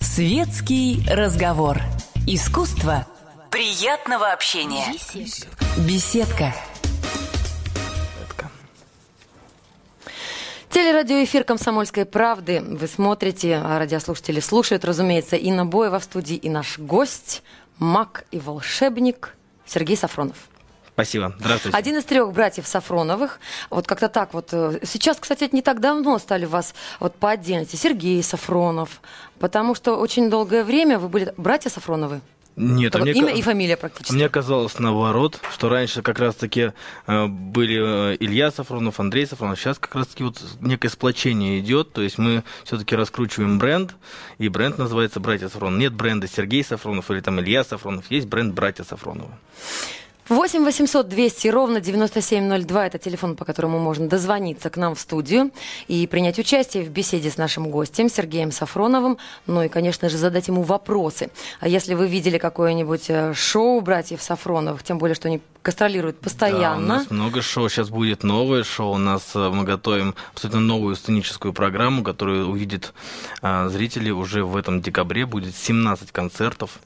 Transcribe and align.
Светский 0.00 1.04
разговор. 1.08 1.78
Искусство 2.26 3.06
приятного 3.48 4.32
общения. 4.32 4.86
Беседка. 5.86 6.52
Телерадиоэфир 10.70 11.44
«Комсомольской 11.44 12.06
правды» 12.06 12.60
вы 12.60 12.88
смотрите, 12.88 13.56
а 13.56 13.78
радиослушатели 13.78 14.40
слушают, 14.40 14.84
разумеется, 14.84 15.36
Инна 15.36 15.64
Боева 15.64 16.00
в 16.00 16.04
студии 16.04 16.36
и 16.36 16.50
наш 16.50 16.80
гость, 16.80 17.44
маг 17.78 18.24
и 18.32 18.40
волшебник 18.40 19.36
Сергей 19.64 19.96
Сафронов. 19.96 20.49
Спасибо. 21.04 21.34
Здравствуйте. 21.38 21.76
Один 21.76 21.98
из 21.98 22.04
трех 22.04 22.32
братьев 22.32 22.66
Сафроновых. 22.66 23.40
Вот 23.70 23.86
как-то 23.86 24.08
так 24.08 24.34
вот. 24.34 24.48
э, 24.52 24.80
Сейчас, 24.84 25.16
кстати, 25.18 25.48
не 25.52 25.62
так 25.62 25.80
давно 25.80 26.18
стали 26.18 26.44
вас 26.44 26.74
вот 26.98 27.14
по 27.14 27.30
отдельности. 27.30 27.76
Сергей 27.76 28.22
Сафронов. 28.22 29.00
Потому 29.38 29.74
что 29.74 29.96
очень 29.96 30.28
долгое 30.30 30.64
время 30.64 30.98
вы 30.98 31.08
были 31.08 31.32
братья 31.36 31.70
Сафроновы. 31.70 32.20
Нет, 32.56 32.94
а 32.94 32.98
мне, 32.98 33.12
имя 33.12 33.32
и 33.32 33.40
фамилия 33.40 33.76
практически. 33.76 34.12
мне 34.12 34.28
казалось 34.28 34.78
наоборот, 34.78 35.40
что 35.52 35.68
раньше 35.68 36.02
как 36.02 36.18
раз-таки 36.18 36.72
э, 37.06 37.26
были 37.26 38.12
э, 38.12 38.16
Илья 38.20 38.50
Сафронов, 38.50 39.00
Андрей 39.00 39.26
Сафронов. 39.26 39.58
Сейчас 39.58 39.78
как 39.78 39.94
раз-таки 39.94 40.24
вот 40.24 40.42
некое 40.60 40.88
сплочение 40.90 41.60
идет. 41.60 41.92
То 41.92 42.02
есть 42.02 42.18
мы 42.18 42.42
все-таки 42.64 42.94
раскручиваем 42.94 43.58
бренд, 43.58 43.94
и 44.38 44.48
бренд 44.48 44.76
называется 44.76 45.20
«Братья 45.20 45.48
Сафронов». 45.48 45.80
Нет 45.80 45.94
бренда 45.94 46.26
Сергей 46.28 46.62
Сафронов 46.62 47.10
или 47.10 47.20
там 47.20 47.40
Илья 47.40 47.64
Сафронов. 47.64 48.10
Есть 48.10 48.26
бренд 48.26 48.52
«Братья 48.52 48.84
Сафроновы». 48.84 49.30
8 50.30 50.64
800 50.64 51.08
200 51.08 51.48
ровно 51.48 51.80
9702– 51.80 52.86
это 52.86 52.98
телефон, 52.98 53.34
по 53.34 53.44
которому 53.44 53.80
можно 53.80 54.06
дозвониться 54.06 54.70
к 54.70 54.76
нам 54.76 54.94
в 54.94 55.00
студию 55.00 55.50
и 55.88 56.06
принять 56.06 56.38
участие 56.38 56.84
в 56.84 56.88
беседе 56.88 57.32
с 57.32 57.36
нашим 57.36 57.68
гостем 57.68 58.08
Сергеем 58.08 58.52
Сафроновым, 58.52 59.18
ну 59.48 59.64
и, 59.64 59.68
конечно 59.68 60.08
же, 60.08 60.16
задать 60.16 60.46
ему 60.46 60.62
вопросы. 60.62 61.30
А 61.58 61.66
если 61.66 61.94
вы 61.94 62.06
видели 62.06 62.38
какое-нибудь 62.38 63.06
э, 63.08 63.34
шоу 63.34 63.80
братьев 63.80 64.22
Сафроновых, 64.22 64.84
тем 64.84 64.98
более, 64.98 65.16
что 65.16 65.26
они 65.26 65.40
гастролируют 65.64 66.18
Да, 66.18 66.20
у 66.20 66.22
постоянно, 66.22 66.86
нас 66.86 67.10
много 67.10 67.42
шоу. 67.42 67.68
Сейчас 67.68 67.90
будет 67.90 68.22
новое 68.22 68.62
шоу. 68.62 68.94
У 68.94 68.98
нас 68.98 69.32
э, 69.34 69.50
мы 69.50 69.64
готовим 69.64 70.14
абсолютно 70.32 70.60
новую 70.60 70.94
сценическую 70.94 71.52
программу, 71.52 72.04
которую 72.04 72.46
увидят 72.48 72.94
э, 73.42 73.68
зрители 73.68 74.10
уже 74.10 74.44
в 74.44 74.56
этом 74.56 74.80
декабре. 74.80 75.26
Будет 75.26 75.56
17 75.56 76.12
концертов. 76.12 76.78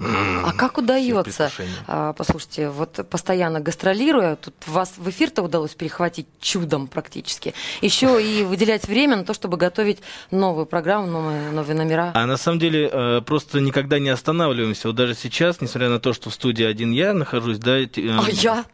А 0.00 0.52
как 0.52 0.78
удается, 0.78 1.50
а, 1.86 2.12
послушайте, 2.12 2.70
вот 2.70 3.06
постоянно 3.10 3.60
гастролируя, 3.60 4.36
тут 4.36 4.54
вас 4.66 4.94
в 4.96 5.08
эфир-то 5.10 5.42
удалось 5.42 5.74
перехватить 5.74 6.26
чудом 6.40 6.86
практически, 6.86 7.54
еще 7.80 8.22
и 8.22 8.44
выделять 8.44 8.86
время 8.86 9.16
на 9.16 9.24
то, 9.24 9.34
чтобы 9.34 9.56
готовить 9.56 9.98
новую 10.30 10.66
программу, 10.66 11.06
новые, 11.08 11.50
новые 11.50 11.76
номера. 11.76 12.12
А 12.14 12.26
на 12.26 12.36
самом 12.36 12.58
деле 12.58 12.88
э, 12.92 13.20
просто 13.22 13.60
никогда 13.60 13.98
не 13.98 14.10
останавливаемся. 14.10 14.88
Вот 14.88 14.96
даже 14.96 15.14
сейчас, 15.14 15.60
несмотря 15.60 15.88
на 15.88 15.98
то, 15.98 16.12
что 16.12 16.30
в 16.30 16.34
студии 16.34 16.64
один 16.64 16.92
я 16.92 17.12
нахожусь, 17.12 17.58
да, 17.58 17.78
э, 17.78 17.88
А 17.96 18.30
я? 18.30 18.64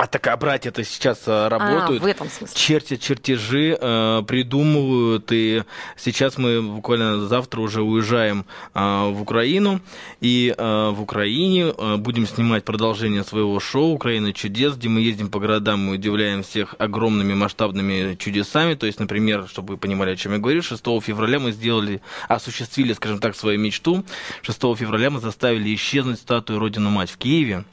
А 0.00 0.06
так 0.06 0.26
а 0.28 0.36
братья-то 0.38 0.82
сейчас 0.82 1.18
э, 1.26 1.30
А, 1.30 1.48
работают. 1.50 2.02
в 2.02 2.06
этом 2.06 2.28
смысле. 2.30 2.56
чертят 2.58 3.00
чертежи, 3.02 3.76
э, 3.78 4.22
придумывают, 4.26 5.30
и 5.30 5.62
сейчас 5.96 6.38
мы 6.38 6.62
буквально 6.62 7.26
завтра 7.26 7.60
уже 7.60 7.82
уезжаем 7.82 8.46
э, 8.74 8.80
в 9.10 9.20
Украину, 9.20 9.80
и 10.22 10.54
э, 10.56 10.90
в 10.90 11.02
Украине 11.02 11.74
э, 11.76 11.96
будем 11.96 12.26
снимать 12.26 12.64
продолжение 12.64 13.24
своего 13.24 13.60
шоу 13.60 13.92
«Украина 13.92 14.32
чудес», 14.32 14.74
где 14.76 14.88
мы 14.88 15.00
ездим 15.02 15.28
по 15.28 15.38
городам 15.38 15.90
и 15.90 15.94
удивляем 15.96 16.42
всех 16.42 16.74
огромными 16.78 17.34
масштабными 17.34 18.14
чудесами, 18.14 18.74
то 18.74 18.86
есть, 18.86 19.00
например, 19.00 19.48
чтобы 19.48 19.74
вы 19.74 19.76
понимали, 19.78 20.12
о 20.12 20.16
чем 20.16 20.32
я 20.32 20.38
говорю, 20.38 20.62
6 20.62 20.82
февраля 21.02 21.38
мы 21.40 21.52
сделали, 21.52 22.00
осуществили, 22.26 22.94
скажем 22.94 23.18
так, 23.18 23.36
свою 23.36 23.58
мечту, 23.60 24.02
6 24.40 24.58
февраля 24.78 25.10
мы 25.10 25.20
заставили 25.20 25.74
исчезнуть 25.74 26.18
статую 26.20 26.58
Родину-Мать 26.58 27.10
в 27.10 27.18
Киеве, 27.18 27.64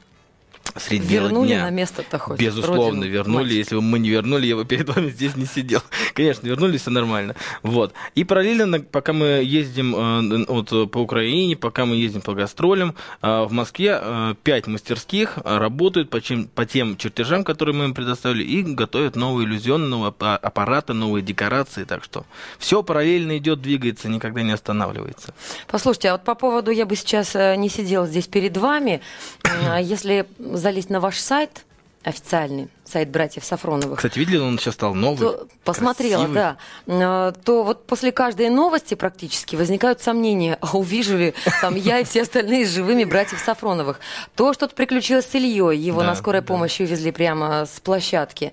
средь 0.76 1.02
бела 1.02 1.26
Вернули 1.26 1.48
дня. 1.48 1.64
на 1.64 1.70
место-то 1.70 2.18
хоть? 2.18 2.38
Безусловно, 2.38 3.00
родину, 3.00 3.06
вернули. 3.06 3.44
мать. 3.44 3.52
Если 3.52 3.74
бы 3.74 3.82
мы 3.82 3.98
не 3.98 4.10
вернули, 4.10 4.46
я 4.46 4.56
бы 4.56 4.64
перед 4.64 4.88
вами 4.88 5.10
здесь 5.10 5.36
не 5.36 5.46
сидел. 5.46 5.82
Конечно, 6.14 6.46
вернули, 6.46 6.78
все 6.78 6.90
нормально. 6.90 7.34
Вот. 7.62 7.92
И 8.14 8.24
параллельно, 8.24 8.80
пока 8.80 9.12
мы 9.12 9.26
ездим 9.44 9.94
э, 9.96 10.44
вот, 10.48 10.72
э, 10.72 10.86
по 10.86 10.98
Украине, 10.98 11.56
пока 11.56 11.86
мы 11.86 11.96
ездим 11.96 12.20
по 12.20 12.34
гастролям, 12.34 12.94
э, 13.22 13.42
в 13.44 13.52
Москве 13.52 14.00
пять 14.42 14.66
мастерских 14.66 15.38
работают 15.44 16.10
по, 16.10 16.20
чем, 16.20 16.46
по 16.46 16.64
тем 16.66 16.96
чертежам, 16.96 17.44
которые 17.44 17.74
мы 17.74 17.84
им 17.86 17.94
предоставили, 17.94 18.44
и 18.44 18.62
готовят 18.62 19.16
новые 19.16 19.46
иллюзионные 19.46 19.88
новые 19.88 20.10
аппа- 20.10 20.36
аппараты, 20.36 20.92
новые 20.92 21.22
декорации. 21.22 21.84
Так 21.84 22.04
что 22.04 22.24
все 22.58 22.82
параллельно 22.82 23.38
идет, 23.38 23.60
двигается, 23.62 24.08
никогда 24.08 24.42
не 24.42 24.52
останавливается. 24.52 25.34
Послушайте, 25.66 26.10
а 26.10 26.12
вот 26.12 26.24
по 26.24 26.34
поводу, 26.34 26.70
я 26.70 26.86
бы 26.86 26.96
сейчас 26.96 27.34
не 27.34 27.68
сидела 27.68 28.06
здесь 28.06 28.26
перед 28.26 28.56
вами, 28.56 29.00
если 29.80 30.26
залезть 30.56 30.90
на 30.90 31.00
ваш 31.00 31.18
сайт 31.18 31.64
официальный, 32.04 32.68
сайт 32.84 33.10
братьев 33.10 33.44
Сафроновых, 33.44 33.96
Кстати, 33.98 34.18
видели, 34.18 34.38
он 34.38 34.58
сейчас 34.58 34.74
стал 34.74 34.94
новый. 34.94 35.18
то 35.18 35.48
посмотрела, 35.64 36.24
красивый. 36.26 36.34
да, 36.34 36.56
э, 36.86 37.32
то 37.44 37.64
вот 37.64 37.86
после 37.86 38.12
каждой 38.12 38.48
новости 38.48 38.94
практически 38.94 39.56
возникают 39.56 40.00
сомнения, 40.00 40.56
а 40.60 40.76
увижу 40.76 41.18
ли 41.18 41.34
там 41.60 41.74
я 41.74 41.98
и 41.98 42.04
все 42.04 42.22
остальные 42.22 42.66
живыми 42.66 43.04
братьев 43.04 43.40
Сафроновых. 43.40 44.00
То 44.36 44.52
что-то 44.54 44.74
приключилось 44.74 45.26
с 45.26 45.34
Ильей, 45.34 45.76
его 45.76 46.00
Да, 46.00 46.06
на 46.08 46.14
скорой 46.14 46.40
да. 46.40 46.46
помощи 46.46 46.82
увезли 46.82 47.10
прямо 47.12 47.66
с 47.66 47.80
площадки. 47.80 48.52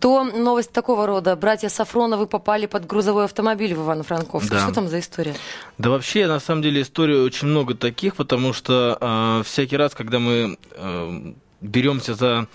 То 0.00 0.24
новость 0.24 0.72
такого 0.72 1.06
рода, 1.06 1.36
братья 1.36 1.68
Сафроновы 1.68 2.26
попали 2.26 2.66
под 2.66 2.86
грузовой 2.86 3.24
автомобиль 3.24 3.74
в 3.74 3.80
Ивано-Франковск. 3.80 4.50
Да. 4.50 4.60
Что 4.60 4.72
там 4.74 4.88
за 4.88 4.98
история? 4.98 5.34
Да 5.78 5.88
вообще, 5.90 6.26
на 6.26 6.40
самом 6.40 6.62
деле, 6.62 6.82
историй 6.82 7.16
очень 7.22 7.48
много 7.48 7.74
таких, 7.74 8.16
потому 8.16 8.52
что 8.52 8.98
э, 9.00 9.42
всякий 9.46 9.76
раз, 9.76 9.94
когда 9.94 10.18
мы 10.18 10.58
э, 10.72 11.32
беремся 11.62 12.14
за 12.14 12.46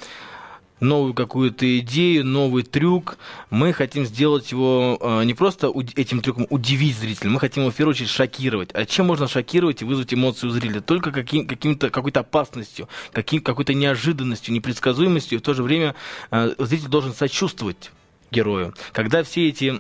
новую 0.80 1.14
какую-то 1.14 1.80
идею, 1.80 2.26
новый 2.26 2.64
трюк, 2.64 3.18
мы 3.50 3.74
хотим 3.74 4.06
сделать 4.06 4.52
его 4.52 4.98
э, 5.00 5.24
не 5.24 5.34
просто 5.34 5.72
этим 5.96 6.22
трюком 6.22 6.48
удивить 6.50 6.98
зрителя, 6.98 7.30
мы 7.30 7.40
хотим 7.40 7.64
его 7.64 7.72
в 7.72 7.76
первую 7.76 7.94
очередь 7.94 8.10
шокировать. 8.10 8.72
А 8.74 8.86
чем 8.86 9.08
можно 9.08 9.28
шокировать 9.28 9.82
и 9.82 9.86
вызвать 9.86 10.14
эмоцию 10.14 10.50
у 10.50 10.54
зрителя? 10.54 10.82
Только 10.82 11.12
каким, 11.12 11.48
каким-то, 11.48 11.90
какой-то 11.90 12.22
опасностью, 12.22 12.90
каким, 13.12 13.42
какой-то 13.42 13.74
неожиданностью, 13.74 14.54
непредсказуемостью, 14.54 15.38
и 15.38 15.42
в 15.42 15.44
то 15.44 15.54
же 15.54 15.64
время 15.64 15.96
э, 16.32 16.54
зритель 16.60 16.90
должен 16.90 17.14
сочувствовать 17.14 17.92
герою. 18.32 18.74
Когда 18.92 19.24
все 19.24 19.48
эти 19.48 19.80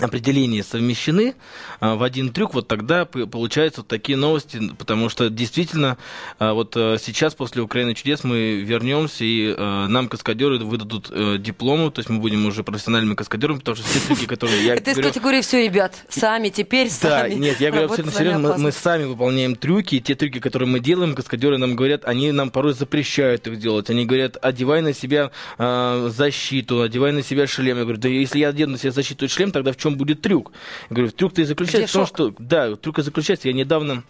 определения 0.00 0.62
совмещены 0.62 1.34
а, 1.80 1.96
в 1.96 2.02
один 2.02 2.30
трюк, 2.32 2.54
вот 2.54 2.68
тогда 2.68 3.04
получаются 3.04 3.80
вот 3.80 3.88
такие 3.88 4.16
новости, 4.16 4.60
потому 4.78 5.08
что 5.08 5.30
действительно 5.30 5.98
а, 6.38 6.52
вот 6.52 6.74
а, 6.76 6.96
сейчас 6.98 7.34
после 7.34 7.62
Украины 7.62 7.94
чудес 7.94 8.24
мы 8.24 8.60
вернемся 8.62 9.24
и 9.24 9.54
а, 9.56 9.86
нам 9.88 10.08
каскадеры 10.08 10.58
выдадут 10.58 11.08
э, 11.10 11.36
дипломы, 11.38 11.90
то 11.90 12.00
есть 12.00 12.08
мы 12.08 12.18
будем 12.18 12.46
уже 12.46 12.62
профессиональными 12.62 13.14
каскадерами, 13.14 13.58
потому 13.58 13.76
что 13.76 13.86
все 13.86 14.00
трюки, 14.00 14.26
которые 14.26 14.64
я 14.64 14.74
Это 14.76 14.90
из 14.90 14.96
категории 14.96 15.40
все, 15.40 15.64
ребят, 15.64 16.04
сами 16.08 16.48
теперь, 16.48 16.88
да, 17.02 17.20
сами. 17.22 17.34
нет, 17.34 17.60
я 17.60 17.70
говорю 17.70 17.88
абсолютно 17.88 18.12
серьезно. 18.12 18.58
Мы, 18.58 18.72
сами 18.72 19.04
выполняем 19.04 19.56
трюки, 19.56 19.96
и 19.96 20.00
те 20.00 20.14
трюки, 20.14 20.40
которые 20.40 20.68
мы 20.68 20.80
делаем, 20.80 21.14
каскадеры 21.14 21.58
нам 21.58 21.76
говорят, 21.76 22.04
они 22.04 22.32
нам 22.32 22.50
порой 22.50 22.74
запрещают 22.74 23.46
их 23.46 23.58
делать. 23.58 23.90
Они 23.90 24.04
говорят, 24.06 24.36
одевай 24.40 24.82
на 24.82 24.92
себя 24.92 25.30
э, 25.58 26.10
защиту, 26.14 26.82
одевай 26.82 27.12
на 27.12 27.22
себя 27.22 27.46
шлем. 27.46 27.78
Я 27.78 27.82
говорю, 27.84 27.98
да 27.98 28.08
если 28.08 28.38
я 28.38 28.48
одену 28.48 28.72
на 28.72 28.78
себя 28.78 28.92
защиту 28.92 29.24
и 29.24 29.28
шлем, 29.28 29.50
тогда 29.50 29.72
в 29.72 29.76
чем 29.76 29.87
будет 29.96 30.22
трюк? 30.22 30.52
Я 30.90 30.94
говорю, 30.94 31.12
трюк-то 31.12 31.40
и 31.40 31.44
заключается 31.44 31.78
Где 31.78 31.86
в 31.86 31.92
том, 31.92 32.06
шок? 32.06 32.14
что... 32.14 32.34
Да, 32.38 32.76
трюк 32.76 32.98
и 32.98 33.02
заключается. 33.02 33.48
Я 33.48 33.54
недавно 33.54 34.02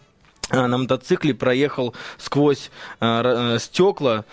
а, 0.51 0.67
на 0.67 0.79
мотоцикле 0.79 1.35
проехал 1.35 1.95
сквозь 2.17 2.71
стекла. 3.59 4.25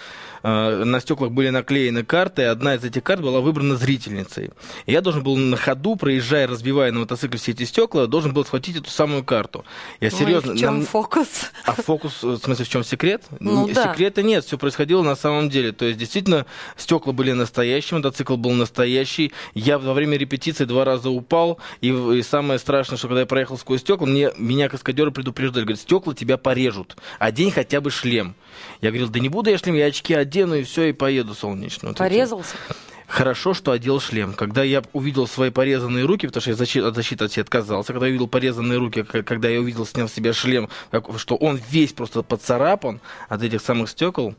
На 0.45 0.99
стеклах 0.99 1.31
были 1.31 1.49
наклеены 1.49 2.03
карты, 2.03 2.43
и 2.43 2.45
одна 2.45 2.75
из 2.75 2.83
этих 2.83 3.01
карт 3.01 3.19
была 3.19 3.41
выбрана 3.41 3.75
зрительницей. 3.77 4.51
И 4.85 4.91
я 4.91 5.01
должен 5.01 5.23
был 5.23 5.35
на 5.37 5.57
ходу, 5.57 5.95
проезжая, 5.95 6.45
разбивая 6.45 6.91
на 6.91 6.99
мотоцикле 6.99 7.39
все 7.39 7.53
эти 7.53 7.63
стекла, 7.63 8.05
должен 8.05 8.31
был 8.31 8.45
схватить 8.45 8.75
эту 8.77 8.91
самую 8.91 9.23
карту. 9.23 9.65
Я 10.01 10.09
Ой, 10.09 10.19
серьезно... 10.19 10.53
в 10.53 10.57
чем 10.57 10.77
нам- 10.77 10.85
фокус? 10.85 11.51
а 11.65 11.71
фокус, 11.71 12.21
в 12.21 12.37
смысле, 12.37 12.63
в 12.63 12.69
чем 12.69 12.83
секрет? 12.83 13.23
Ну 13.39 13.67
да. 13.73 13.91
Секрета 13.91 14.21
нет, 14.21 14.45
все 14.45 14.59
происходило 14.59 15.01
на 15.01 15.15
самом 15.15 15.49
деле. 15.49 15.71
То 15.71 15.85
есть, 15.85 15.97
действительно, 15.97 16.45
стекла 16.77 17.11
были 17.11 17.31
настоящие, 17.31 17.97
мотоцикл 17.97 18.37
был 18.37 18.51
настоящий. 18.51 19.31
Я 19.55 19.79
во 19.79 19.93
время 19.93 20.15
репетиции 20.15 20.65
два 20.65 20.85
раза 20.85 21.09
упал, 21.09 21.57
и, 21.81 21.87
и 21.87 22.21
самое 22.21 22.59
страшное, 22.59 22.99
что 22.99 23.07
когда 23.07 23.21
я 23.21 23.25
проехал 23.25 23.57
сквозь 23.57 23.81
стекла, 23.81 24.05
мне, 24.05 24.29
меня 24.37 24.69
каскадеры 24.69 25.09
предупреждали, 25.09 25.63
говорят, 25.63 25.81
стекла 25.81 26.13
тебя 26.13 26.37
порежут, 26.37 26.97
одень 27.17 27.49
хотя 27.49 27.81
бы 27.81 27.89
шлем. 27.89 28.35
Я 28.81 28.89
говорил, 28.89 29.09
да 29.09 29.19
не 29.19 29.29
буду 29.29 29.49
я 29.49 29.57
шлем, 29.57 29.73
я 29.75 29.85
очки 29.85 30.13
одену, 30.13 30.34
и 30.55 30.63
все, 30.63 30.89
и 30.89 30.91
поеду 30.93 31.33
солнечно. 31.33 31.89
Вот. 31.89 31.97
Порезался? 31.97 32.55
Хорошо, 33.07 33.53
что 33.53 33.71
одел 33.71 33.99
шлем. 33.99 34.33
Когда 34.33 34.63
я 34.63 34.81
увидел 34.91 35.27
свои 35.27 35.51
порезанные 35.51 36.05
руки, 36.05 36.25
потому 36.27 36.41
что 36.41 36.49
я 36.51 36.57
защи- 36.57 36.81
от 36.81 36.95
защиты 36.95 37.25
от 37.25 37.31
себя 37.31 37.43
отказался, 37.43 37.93
когда 37.93 38.07
я 38.07 38.09
увидел 38.11 38.27
порезанные 38.27 38.79
руки, 38.79 39.03
когда 39.03 39.47
я 39.47 39.59
увидел, 39.59 39.85
сняв 39.85 40.09
с 40.09 40.13
себя 40.13 40.33
шлем, 40.33 40.69
что 41.17 41.35
он 41.35 41.59
весь 41.69 41.93
просто 41.93 42.23
поцарапан 42.23 42.99
от 43.29 43.43
этих 43.43 43.61
самых 43.61 43.89
стекол, 43.89 44.35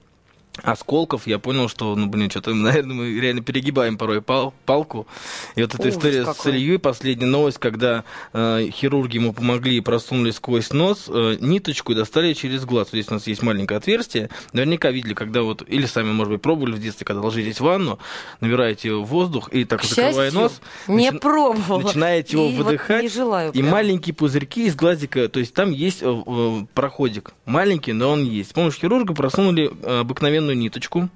осколков, 0.63 1.27
я 1.27 1.39
понял, 1.39 1.69
что, 1.69 1.95
ну, 1.97 2.07
блин, 2.07 2.31
что-то, 2.31 2.55
наверное, 2.55 2.95
мы 2.95 3.21
реально 3.21 3.43
перегибаем 3.43 3.99
порой 3.99 4.23
пал 4.23 4.55
палку. 4.65 5.07
И 5.55 5.63
вот 5.63 5.75
эта 5.75 5.83
Ужас 5.83 5.95
история 5.97 6.25
какой. 6.25 6.53
с 6.53 6.55
Ильей, 6.57 6.79
последняя 6.79 7.27
новость, 7.27 7.59
когда 7.59 8.05
э, 8.33 8.69
хирурги 8.71 9.17
ему 9.17 9.33
помогли 9.33 9.77
и 9.77 9.81
просунули 9.81 10.31
сквозь 10.31 10.73
нос 10.73 11.07
э, 11.09 11.37
ниточку 11.41 11.93
и 11.93 11.95
достали 11.95 12.33
через 12.33 12.65
глаз. 12.65 12.89
Здесь 12.89 13.09
у 13.09 13.15
нас 13.15 13.27
есть 13.27 13.43
маленькое 13.43 13.79
отверстие. 13.79 14.31
Наверняка 14.53 14.91
видели, 14.91 15.15
когда 15.15 15.43
вот, 15.43 15.63
или 15.67 15.87
сами, 15.87 16.13
может 16.13 16.33
быть, 16.33 16.43
пробовали 16.43 16.73
в 16.73 16.81
детстве, 16.81 17.05
когда 17.05 17.23
ложитесь 17.23 17.59
в 17.59 17.65
ванну, 17.65 17.99
набираете 18.41 18.93
воздух 18.93 19.53
и 19.53 19.65
так, 19.65 19.81
К 19.83 19.85
закрывая 19.85 20.31
нос, 20.33 20.61
не 20.89 21.11
начи- 21.11 21.19
пробовала. 21.19 21.83
начинаете 21.83 22.37
его 22.37 22.49
и 22.49 22.57
выдыхать. 22.57 22.97
Вот 22.97 23.03
не 23.03 23.09
желаю 23.09 23.53
и 23.53 23.63
маленькие 23.63 24.15
пузырьки 24.15 24.67
из 24.67 24.75
глазика, 24.75 25.29
то 25.29 25.41
есть 25.41 25.55
там 25.55 25.71
есть 25.71 26.03
э, 26.03 26.07
э, 26.27 26.65
проходик. 26.75 27.33
Маленький, 27.45 27.93
но 27.93 28.11
он 28.11 28.25
есть. 28.25 28.51
С 28.51 28.53
помощью 28.53 28.81
хирурга 28.83 29.15
просунули 29.15 29.71
э, 29.83 30.05
обыкновенную 30.47 30.57
ниточку 30.57 31.09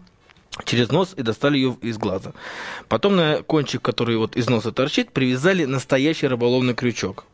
через 0.65 0.91
нос 0.91 1.15
и 1.17 1.23
достали 1.23 1.57
ее 1.57 1.77
из 1.81 1.97
глаза. 1.97 2.33
Потом 2.89 3.17
на 3.17 3.43
кончик, 3.43 3.81
который 3.81 4.17
вот 4.17 4.37
из 4.37 4.49
носа 4.49 4.73
торчит, 4.73 5.13
привязали 5.13 5.65
настоящий 5.65 6.29
рыболовный 6.29 6.75
крючок. 6.75 7.25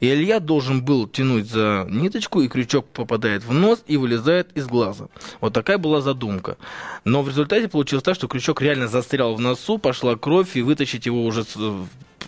И 0.00 0.06
Илья 0.06 0.40
должен 0.40 0.84
был 0.84 1.08
тянуть 1.08 1.50
за 1.50 1.86
ниточку, 1.90 2.42
и 2.42 2.48
крючок 2.48 2.86
попадает 2.86 3.44
в 3.44 3.52
нос 3.52 3.82
и 3.88 3.96
вылезает 3.96 4.56
из 4.56 4.66
глаза. 4.66 5.08
Вот 5.40 5.52
такая 5.52 5.78
была 5.78 6.00
задумка. 6.00 6.56
Но 7.04 7.22
в 7.22 7.28
результате 7.28 7.68
получилось 7.68 8.04
так, 8.04 8.14
что 8.14 8.28
крючок 8.28 8.62
реально 8.62 8.88
застрял 8.88 9.34
в 9.34 9.40
носу, 9.40 9.78
пошла 9.78 10.14
кровь, 10.16 10.56
и 10.56 10.62
вытащить 10.62 11.06
его 11.06 11.24
уже 11.24 11.44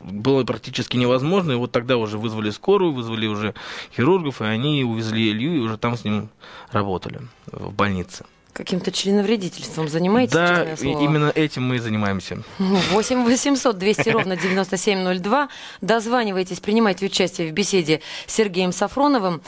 было 0.00 0.44
практически 0.44 0.96
невозможно. 0.96 1.52
И 1.52 1.56
вот 1.56 1.72
тогда 1.72 1.96
уже 1.96 2.18
вызвали 2.18 2.50
скорую, 2.50 2.92
вызвали 2.92 3.26
уже 3.26 3.54
хирургов, 3.94 4.40
и 4.40 4.44
они 4.44 4.82
увезли 4.82 5.30
Илью, 5.30 5.56
и 5.56 5.60
уже 5.60 5.76
там 5.76 5.96
с 5.96 6.04
ним 6.04 6.30
работали 6.72 7.20
в 7.52 7.72
больнице 7.72 8.24
каким-то 8.52 8.90
членовредительством 8.90 9.88
занимаетесь? 9.88 10.34
Да, 10.34 10.64
именно 10.80 11.30
этим 11.34 11.62
мы 11.64 11.76
и 11.76 11.78
занимаемся. 11.78 12.42
8 12.58 13.24
800 13.24 13.78
200 13.78 14.08
ровно 14.10 14.36
9702. 14.36 15.48
Дозванивайтесь, 15.80 16.60
принимайте 16.60 17.06
участие 17.06 17.50
в 17.50 17.52
беседе 17.52 18.00
с 18.26 18.34
Сергеем 18.34 18.72
Сафроновым. 18.72 19.42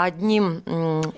Одним 0.00 0.62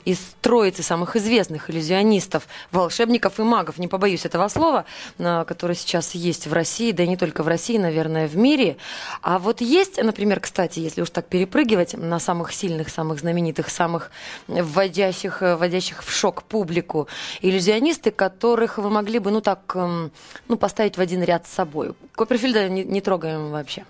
из 0.07 0.19
троицы 0.41 0.83
самых 0.83 1.15
известных 1.15 1.69
иллюзионистов, 1.69 2.49
волшебников 2.73 3.39
и 3.39 3.43
магов, 3.43 3.77
не 3.77 3.89
побоюсь 3.89 4.25
этого 4.25 4.49
слова, 4.49 4.87
который 5.19 5.77
сейчас 5.77 6.15
есть 6.15 6.47
в 6.47 6.55
России, 6.55 6.91
да 6.93 7.03
и 7.03 7.07
не 7.07 7.19
только 7.19 7.43
в 7.43 7.49
России, 7.49 7.77
наверное, 7.77 8.27
в 8.27 8.39
мире. 8.39 8.79
А 9.21 9.39
вот 9.39 9.61
есть, 9.61 10.03
например, 10.03 10.41
кстати, 10.41 10.79
если 10.79 11.03
уж 11.03 11.11
так 11.11 11.27
перепрыгивать 11.27 11.93
на 11.93 12.19
самых 12.19 12.55
сильных, 12.55 12.89
самых 12.89 13.21
знаменитых, 13.21 13.69
самых 13.69 14.11
вводящих, 14.49 15.43
вводящих 15.43 16.03
в 16.03 16.11
шок 16.11 16.43
публику, 16.45 17.07
иллюзионисты, 17.43 18.11
которых 18.11 18.79
вы 18.79 18.89
могли 18.89 19.19
бы, 19.19 19.31
ну 19.31 19.43
так, 19.43 19.77
ну, 20.49 20.57
поставить 20.57 20.97
в 20.97 21.03
один 21.03 21.23
ряд 21.23 21.47
с 21.47 21.51
собой. 21.51 21.93
Копперфильда 22.15 22.71
не, 22.71 22.85
не 22.85 23.03
трогаем 23.03 23.51
вообще. 23.51 23.85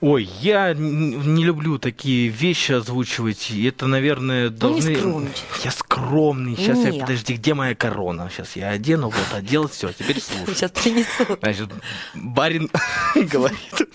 Ой, 0.00 0.26
я 0.40 0.72
не 0.72 1.44
люблю 1.44 1.78
такие 1.78 2.28
вещи 2.28 2.72
озвучивать. 2.72 3.50
Это, 3.50 3.86
наверное, 3.86 4.48
должны... 4.48 4.96
Ну, 4.96 5.20
не 5.20 5.28
я 5.62 5.70
скромный. 5.70 6.56
Сейчас 6.56 6.78
Нет. 6.78 6.94
я, 6.94 7.00
подожди, 7.00 7.34
где 7.34 7.52
моя 7.52 7.74
корона? 7.74 8.30
Сейчас 8.32 8.56
я 8.56 8.70
одену, 8.70 9.10
вот, 9.10 9.26
одел, 9.38 9.68
все, 9.68 9.92
теперь 9.92 10.18
слушай. 10.22 10.54
Сейчас 10.54 10.70
принесу. 10.70 11.36
Значит, 11.42 11.68
барин 12.14 12.70
говорит. 13.14 13.90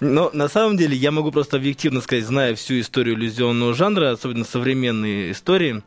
Но 0.00 0.30
на 0.34 0.48
самом 0.48 0.76
деле 0.76 0.94
я 0.94 1.10
могу 1.10 1.32
просто 1.32 1.56
объективно 1.56 2.02
сказать, 2.02 2.26
зная 2.26 2.54
всю 2.54 2.80
историю 2.80 3.16
иллюзионного 3.16 3.72
жанра, 3.72 4.10
особенно 4.10 4.44
современные 4.44 5.32
истории, 5.32 5.82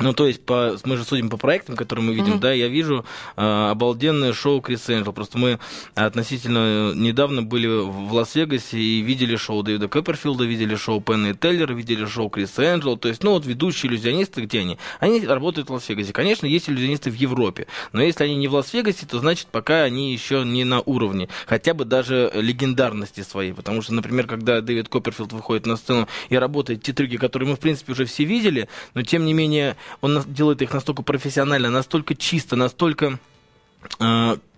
ну, 0.00 0.14
то 0.14 0.26
есть, 0.26 0.42
по, 0.44 0.74
мы 0.84 0.96
же 0.96 1.04
судим 1.04 1.28
по 1.28 1.36
проектам, 1.36 1.76
которые 1.76 2.06
мы 2.06 2.14
видим, 2.14 2.34
mm-hmm. 2.34 2.40
да, 2.40 2.52
я 2.54 2.68
вижу 2.68 3.04
э, 3.36 3.70
обалденное 3.70 4.32
шоу 4.32 4.62
Крис 4.62 4.88
Энджел. 4.88 5.12
Просто 5.12 5.36
мы 5.36 5.58
относительно 5.94 6.94
недавно 6.94 7.42
были 7.42 7.66
в 7.66 8.14
Лас-Вегасе 8.14 8.78
и 8.78 9.02
видели 9.02 9.36
шоу 9.36 9.62
Дэвида 9.62 9.88
Копперфилда, 9.88 10.44
видели 10.44 10.76
шоу 10.76 11.02
Пенна 11.02 11.28
и 11.28 11.34
Теллера, 11.34 11.74
видели 11.74 12.06
шоу 12.06 12.30
Криса 12.30 12.62
Энджела. 12.62 12.96
То 12.96 13.08
есть, 13.08 13.22
ну, 13.22 13.32
вот 13.32 13.44
ведущие 13.44 13.92
иллюзионисты, 13.92 14.40
где 14.40 14.60
они? 14.60 14.78
Они 14.98 15.26
работают 15.26 15.68
в 15.68 15.74
Лас-Вегасе. 15.74 16.14
Конечно, 16.14 16.46
есть 16.46 16.70
иллюзионисты 16.70 17.10
в 17.10 17.14
Европе, 17.14 17.66
но 17.92 18.02
если 18.02 18.24
они 18.24 18.36
не 18.36 18.48
в 18.48 18.54
Лас-Вегасе, 18.54 19.04
то 19.04 19.18
значит, 19.18 19.48
пока 19.48 19.82
они 19.82 20.14
еще 20.14 20.42
не 20.42 20.64
на 20.64 20.80
уровне, 20.80 21.28
хотя 21.46 21.74
бы 21.74 21.84
даже 21.84 22.30
легендарности 22.34 23.20
своей. 23.20 23.52
Потому 23.52 23.82
что, 23.82 23.92
например, 23.92 24.26
когда 24.26 24.62
Дэвид 24.62 24.88
Копперфилд 24.88 25.34
выходит 25.34 25.66
на 25.66 25.76
сцену 25.76 26.08
и 26.30 26.36
работает 26.36 26.82
те 26.82 26.94
трюки, 26.94 27.18
которые 27.18 27.50
мы, 27.50 27.56
в 27.56 27.60
принципе, 27.60 27.92
уже 27.92 28.06
все 28.06 28.24
видели, 28.24 28.70
но, 28.94 29.02
тем 29.02 29.26
не 29.26 29.34
менее, 29.34 29.76
он 30.00 30.22
делает 30.26 30.62
их 30.62 30.72
настолько 30.72 31.02
профессионально, 31.02 31.70
настолько 31.70 32.14
чисто, 32.14 32.56
настолько 32.56 33.18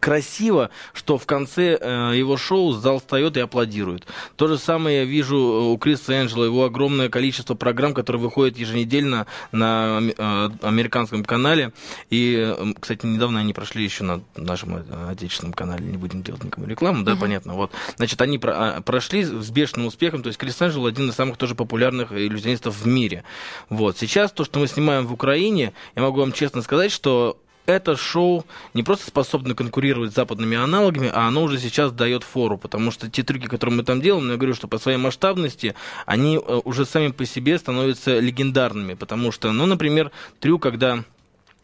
красиво, 0.04 0.68
что 0.92 1.16
в 1.16 1.24
конце 1.24 1.78
э, 1.80 2.12
его 2.14 2.36
шоу 2.36 2.72
зал 2.72 2.98
встает 2.98 3.38
и 3.38 3.40
аплодирует. 3.40 4.06
То 4.36 4.48
же 4.48 4.58
самое 4.58 4.98
я 4.98 5.04
вижу 5.04 5.36
э, 5.36 5.72
у 5.72 5.78
Криса 5.78 6.12
Энджела, 6.12 6.44
его 6.44 6.64
огромное 6.64 7.08
количество 7.08 7.54
программ, 7.54 7.94
которые 7.94 8.20
выходят 8.20 8.58
еженедельно 8.58 9.26
на 9.50 10.00
э, 10.02 10.50
американском 10.60 11.24
канале. 11.24 11.72
И, 12.10 12.36
э, 12.36 12.74
кстати, 12.78 13.06
недавно 13.06 13.40
они 13.40 13.54
прошли 13.54 13.82
еще 13.82 14.04
на 14.04 14.20
нашем 14.36 14.76
э, 14.76 14.82
отечественном 15.12 15.54
канале, 15.54 15.86
не 15.86 15.96
будем 15.96 16.22
делать 16.22 16.44
никому 16.44 16.66
рекламу, 16.66 17.02
да, 17.02 17.12
uh-huh. 17.12 17.20
понятно. 17.20 17.54
Вот. 17.54 17.70
Значит, 17.96 18.20
они 18.20 18.36
про, 18.36 18.52
а, 18.76 18.80
прошли 18.82 19.24
с 19.24 19.50
бешеным 19.50 19.86
успехом, 19.86 20.22
то 20.22 20.26
есть 20.26 20.38
Крис 20.38 20.60
Энджел 20.60 20.84
один 20.84 21.08
из 21.08 21.14
самых 21.14 21.38
тоже 21.38 21.54
популярных 21.54 22.12
иллюзионистов 22.12 22.76
в 22.76 22.86
мире. 22.86 23.24
Вот. 23.70 23.96
Сейчас 23.96 24.32
то, 24.32 24.44
что 24.44 24.60
мы 24.60 24.66
снимаем 24.66 25.06
в 25.06 25.14
Украине, 25.14 25.72
я 25.96 26.02
могу 26.02 26.20
вам 26.20 26.32
честно 26.32 26.60
сказать, 26.60 26.92
что 26.92 27.38
это 27.66 27.96
шоу 27.96 28.44
не 28.74 28.82
просто 28.82 29.06
способно 29.06 29.54
конкурировать 29.54 30.12
с 30.12 30.14
западными 30.14 30.56
аналогами, 30.56 31.10
а 31.12 31.26
оно 31.28 31.42
уже 31.42 31.58
сейчас 31.58 31.92
дает 31.92 32.22
фору, 32.22 32.58
потому 32.58 32.90
что 32.90 33.10
те 33.10 33.22
трюки, 33.22 33.46
которые 33.46 33.76
мы 33.76 33.84
там 33.84 34.00
делаем, 34.00 34.30
я 34.30 34.36
говорю, 34.36 34.54
что 34.54 34.68
по 34.68 34.78
своей 34.78 34.98
масштабности, 34.98 35.74
они 36.06 36.36
э, 36.36 36.60
уже 36.64 36.84
сами 36.84 37.08
по 37.08 37.24
себе 37.24 37.58
становятся 37.58 38.18
легендарными, 38.18 38.94
потому 38.94 39.32
что, 39.32 39.52
ну, 39.52 39.66
например, 39.66 40.10
трюк, 40.40 40.62
когда 40.62 41.04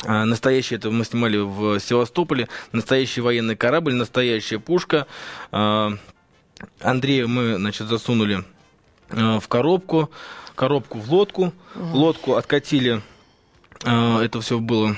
э, 0.05 0.25
Настоящий, 0.25 0.77
это 0.77 0.91
мы 0.91 1.05
снимали 1.05 1.37
в 1.37 1.79
Севастополе, 1.81 2.49
настоящий 2.73 3.21
военный 3.21 3.57
корабль, 3.57 3.95
настоящая 3.95 4.59
пушка. 4.59 5.07
Э, 5.53 5.91
Андрея 6.81 7.27
мы, 7.27 7.57
значит, 7.57 7.89
засунули 7.89 8.45
в 9.09 9.43
коробку, 9.49 10.11
коробку 10.55 10.99
в 10.99 11.11
лодку, 11.11 11.53
лодку 11.75 12.35
откатили, 12.35 13.03
это 13.83 14.41
все 14.43 14.59
было 14.61 14.95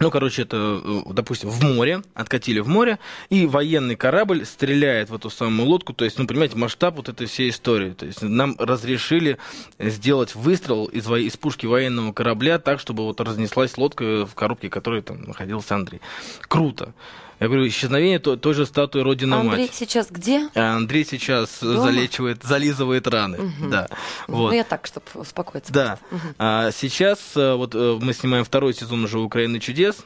ну, 0.00 0.10
короче, 0.10 0.42
это, 0.42 0.80
э, 0.82 1.00
допустим, 1.12 1.48
в 1.50 1.62
море, 1.62 2.02
откатили 2.14 2.60
в 2.60 2.68
море, 2.68 2.98
и 3.30 3.46
военный 3.46 3.96
корабль 3.96 4.44
стреляет 4.44 5.10
в 5.10 5.14
эту 5.14 5.30
самую 5.30 5.68
лодку. 5.68 5.92
То 5.92 6.04
есть, 6.04 6.18
ну, 6.18 6.26
понимаете, 6.26 6.56
масштаб 6.56 6.96
вот 6.96 7.08
этой 7.08 7.26
всей 7.26 7.50
истории. 7.50 7.92
То 7.92 8.06
есть, 8.06 8.22
нам 8.22 8.56
разрешили 8.58 9.38
сделать 9.78 10.34
выстрел 10.34 10.86
из, 10.86 11.10
из 11.10 11.36
пушки 11.36 11.66
военного 11.66 12.12
корабля 12.12 12.58
так, 12.58 12.80
чтобы 12.80 13.04
вот 13.04 13.20
разнеслась 13.20 13.76
лодка 13.76 14.26
в 14.26 14.34
коробке, 14.34 14.68
в 14.68 14.70
которой 14.70 15.02
там 15.02 15.22
находился 15.22 15.74
Андрей. 15.74 16.00
Круто. 16.42 16.94
Я 17.40 17.46
говорю, 17.46 17.68
исчезновение 17.68 18.18
той, 18.18 18.36
той 18.36 18.54
же 18.54 18.66
статуи 18.66 19.00
Родина 19.00 19.40
Андрей 19.40 19.66
Мать. 19.66 19.74
сейчас 19.74 20.10
где? 20.10 20.48
А 20.54 20.76
Андрей 20.76 21.04
сейчас 21.04 21.58
Дома? 21.60 21.82
залечивает, 21.82 22.42
зализывает 22.42 23.06
раны. 23.06 23.38
Угу. 23.38 23.68
Да. 23.70 23.88
Вот. 24.26 24.50
Ну, 24.50 24.56
я 24.56 24.64
так, 24.64 24.86
чтобы 24.86 25.06
успокоиться. 25.14 25.72
Да. 25.72 25.98
Угу. 26.10 26.20
А 26.38 26.70
сейчас 26.72 27.18
э, 27.36 27.54
вот 27.54 27.74
э, 27.74 27.98
мы 28.00 28.12
снимаем 28.12 28.44
второй 28.44 28.74
сезон 28.74 29.04
уже 29.04 29.18
«Украины 29.18 29.60
чудес». 29.60 30.04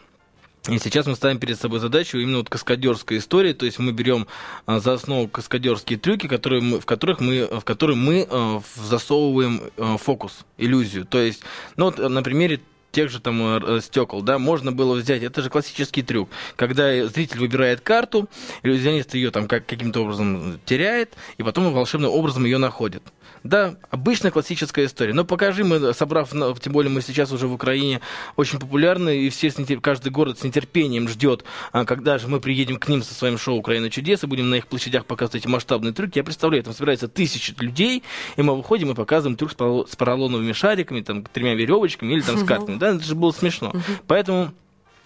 И 0.69 0.79
сейчас 0.79 1.07
мы 1.07 1.17
ставим 1.17 1.41
перед 1.41 1.59
собой 1.59 1.81
задачу 1.81 2.19
именно 2.19 2.39
вот 2.39 2.49
каскадерской 2.49 3.19
истории, 3.19 3.53
то 3.53 3.67
есть 3.67 3.81
мы 3.81 3.91
берем 3.91 4.29
за 4.69 4.93
основу 4.93 5.27
каскадерские 5.27 5.99
трюки, 5.99 6.29
которые 6.29 6.63
мы, 6.63 6.79
в 6.79 6.87
которых 6.87 7.19
мы, 7.19 7.47
в 7.47 7.63
которые 7.63 7.97
мы 7.97 8.63
засовываем 8.77 9.61
фокус, 9.99 10.47
иллюзию. 10.59 11.05
То 11.05 11.19
есть, 11.19 11.43
ну 11.75 11.87
вот 11.87 11.99
на 11.99 12.23
примере 12.23 12.61
тех 12.93 13.11
же 13.11 13.21
там 13.21 13.43
э, 13.43 13.81
стекол, 13.81 14.23
да, 14.23 14.39
можно 14.39 14.71
было 14.71 14.95
взять. 14.95 15.23
Это 15.23 15.43
же 15.43 15.51
классический 15.51 16.03
трюк, 16.03 16.29
когда 16.57 17.07
зритель 17.07 17.41
выбирает 17.41 17.81
карту, 17.81 18.29
иллюзионист 18.63 19.15
ее 19.15 19.31
там 19.31 19.49
как, 19.49 19.67
каким-то 19.67 20.03
образом 20.03 20.61
теряет, 20.65 21.15
и 21.39 21.43
потом 21.43 21.73
волшебным 21.73 22.11
образом 22.11 22.45
ее 22.45 22.59
находит. 22.59 23.03
Да, 23.45 23.75
обычная 23.91 24.31
классическая 24.31 24.85
история. 24.85 25.15
Но 25.15 25.25
покажи, 25.25 25.65
мы, 25.65 25.93
собрав, 25.95 26.31
тем 26.31 26.73
более 26.73 26.93
мы 26.93 27.03
сейчас 27.03 27.33
уже 27.33 27.49
в 27.49 27.53
Украине 27.53 28.01
очень 28.37 28.61
популярны, 28.61 29.19
и 29.19 29.31
все, 29.31 29.51
каждый 29.81 30.13
город 30.13 30.39
с 30.39 30.45
нетерпением 30.45 31.09
ждет, 31.09 31.45
а, 31.73 31.85
когда 31.85 32.19
же 32.19 32.29
мы 32.29 32.41
приедем 32.41 32.77
к 32.77 32.89
ним 32.89 33.03
со 33.03 33.15
своим 33.15 33.39
шоу 33.39 33.57
«Украина 33.57 33.91
чудес» 33.91 34.23
и 34.23 34.27
будем 34.27 34.51
на 34.51 34.57
их 34.57 34.69
площадях 34.69 35.07
показывать 35.07 35.43
эти 35.43 35.49
масштабные 35.49 35.93
трюки. 35.93 36.19
Я 36.19 36.25
представляю, 36.25 36.63
там 36.63 36.73
собирается 36.73 37.09
тысячи 37.09 37.53
людей, 37.59 38.05
и 38.37 38.43
мы 38.43 38.55
выходим 38.55 38.93
и 38.93 38.95
показываем 38.95 39.37
трюк 39.37 39.53
с 39.53 39.97
поролоновыми 39.97 40.53
шариками, 40.53 41.01
там, 41.01 41.25
тремя 41.25 41.55
веревочками 41.55 42.13
или 42.13 42.21
там 42.21 42.39
с 42.39 42.45
картами. 42.47 42.79
Да, 42.83 42.89
это 42.97 43.05
же 43.05 43.15
было 43.15 43.31
смешно. 43.31 43.73
Поэтому 44.09 44.51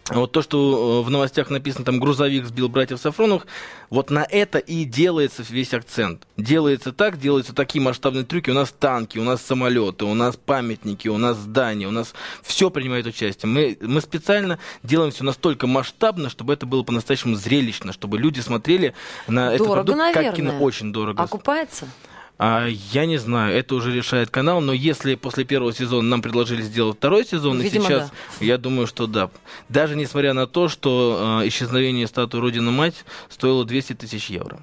вот 0.08 0.32
то, 0.32 0.40
что 0.40 1.02
э, 1.02 1.06
в 1.06 1.10
новостях 1.10 1.50
написано, 1.50 1.84
там 1.84 2.00
грузовик 2.00 2.46
сбил 2.46 2.70
братьев 2.70 2.98
Сафроновых, 2.98 3.46
вот 3.90 4.08
на 4.08 4.24
это 4.24 4.56
и 4.58 4.84
делается 4.84 5.44
весь 5.46 5.74
акцент. 5.74 6.26
Делается 6.38 6.92
так, 6.92 7.18
делаются 7.18 7.52
такие 7.52 7.82
масштабные 7.82 8.24
трюки. 8.24 8.48
У 8.48 8.54
нас 8.54 8.70
танки, 8.70 9.18
у 9.18 9.24
нас 9.24 9.42
самолеты, 9.42 10.06
у 10.06 10.14
нас 10.14 10.36
памятники, 10.36 11.08
у 11.08 11.18
нас 11.18 11.36
здания, 11.36 11.86
у 11.86 11.90
нас 11.90 12.14
все 12.42 12.70
принимает 12.70 13.04
участие. 13.04 13.50
Мы, 13.50 13.76
мы 13.82 14.00
специально 14.00 14.58
делаем 14.82 15.12
все 15.12 15.22
настолько 15.22 15.66
масштабно, 15.66 16.30
чтобы 16.30 16.54
это 16.54 16.64
было 16.64 16.82
по-настоящему 16.82 17.34
зрелищно, 17.34 17.92
чтобы 17.92 18.18
люди 18.18 18.40
смотрели 18.40 18.94
на 19.28 19.50
дорого, 19.50 19.54
это 19.54 19.64
продукт 19.64 19.98
наверное. 19.98 20.24
как 20.30 20.36
кино. 20.36 20.58
Очень 20.60 20.94
дорого. 20.94 21.22
Окупается? 21.22 21.84
А, 21.84 22.15
я 22.38 23.06
не 23.06 23.16
знаю, 23.16 23.56
это 23.56 23.74
уже 23.74 23.94
решает 23.94 24.30
канал, 24.30 24.60
но 24.60 24.72
если 24.72 25.14
после 25.14 25.44
первого 25.44 25.72
сезона 25.72 26.08
нам 26.08 26.22
предложили 26.22 26.60
сделать 26.60 26.98
второй 26.98 27.24
сезон, 27.24 27.60
Видимо, 27.60 27.84
и 27.84 27.86
сейчас, 27.86 28.12
я 28.40 28.58
думаю, 28.58 28.86
что 28.86 29.06
да. 29.06 29.30
Даже 29.68 29.96
несмотря 29.96 30.34
на 30.34 30.46
то, 30.46 30.68
что 30.68 31.40
э, 31.42 31.48
исчезновение 31.48 32.06
статуи 32.06 32.40
Родина-Мать 32.40 33.04
стоило 33.30 33.64
200 33.64 33.94
тысяч 33.94 34.28
евро. 34.28 34.60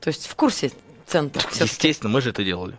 То 0.00 0.08
есть 0.08 0.26
в 0.28 0.36
курсе 0.36 0.72
центр. 1.06 1.44
Естественно, 1.60 2.08
мы 2.08 2.20
же 2.20 2.30
это 2.30 2.44
делали. 2.44 2.78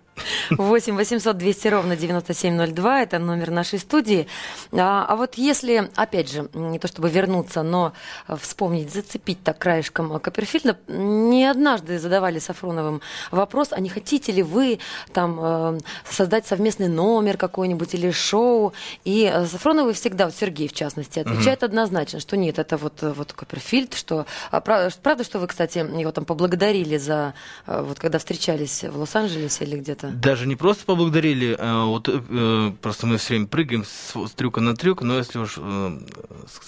8 0.51 0.95
800 0.95 1.37
200 1.37 1.67
ровно 1.67 1.95
9702, 1.95 3.01
это 3.01 3.19
номер 3.19 3.51
нашей 3.51 3.79
студии. 3.79 4.27
А, 4.71 5.05
а 5.07 5.15
вот 5.15 5.35
если, 5.35 5.89
опять 5.95 6.31
же, 6.31 6.49
не 6.53 6.79
то 6.79 6.87
чтобы 6.87 7.09
вернуться, 7.09 7.63
но 7.63 7.93
вспомнить, 8.39 8.91
зацепить 8.93 9.43
так 9.43 9.57
краешком 9.57 10.19
Копперфильда, 10.19 10.77
не 10.87 11.45
однажды 11.45 11.99
задавали 11.99 12.39
Сафроновым 12.39 13.01
вопрос, 13.31 13.69
а 13.71 13.79
не 13.79 13.89
хотите 13.89 14.31
ли 14.31 14.43
вы 14.43 14.79
там 15.11 15.39
э, 15.41 15.79
создать 16.09 16.45
совместный 16.45 16.87
номер 16.87 17.37
какой-нибудь 17.37 17.93
или 17.93 18.11
шоу? 18.11 18.73
И 19.03 19.31
Сафроновы 19.49 19.93
всегда, 19.93 20.25
вот 20.25 20.35
Сергей 20.35 20.67
в 20.67 20.73
частности, 20.73 21.19
отвечает 21.19 21.59
угу. 21.59 21.67
однозначно, 21.67 22.19
что 22.19 22.37
нет, 22.37 22.59
это 22.59 22.77
вот, 22.77 23.01
вот 23.01 23.33
Копперфильд, 23.33 23.93
что... 23.93 24.25
А, 24.51 24.61
правда, 24.61 25.23
что 25.23 25.39
вы, 25.39 25.47
кстати, 25.47 25.79
его 25.79 26.11
там 26.11 26.25
поблагодарили 26.25 26.97
за... 26.97 27.33
Вот 27.65 27.99
когда 27.99 28.19
встречались 28.19 28.83
в 28.83 28.97
Лос-Анджелесе 28.99 29.63
или 29.63 29.77
где-то? 29.77 30.02
Даже 30.11 30.47
не 30.47 30.55
просто 30.55 30.85
поблагодарили, 30.85 31.55
а 31.57 31.85
вот 31.85 32.09
э, 32.09 32.71
просто 32.81 33.07
мы 33.07 33.17
все 33.17 33.29
время 33.29 33.47
прыгаем 33.47 33.83
с, 33.83 34.13
с 34.15 34.31
трюка 34.31 34.61
на 34.61 34.75
трюк, 34.75 35.01
но 35.01 35.17
если 35.17 35.39
уж 35.39 35.55
э, 35.57 35.99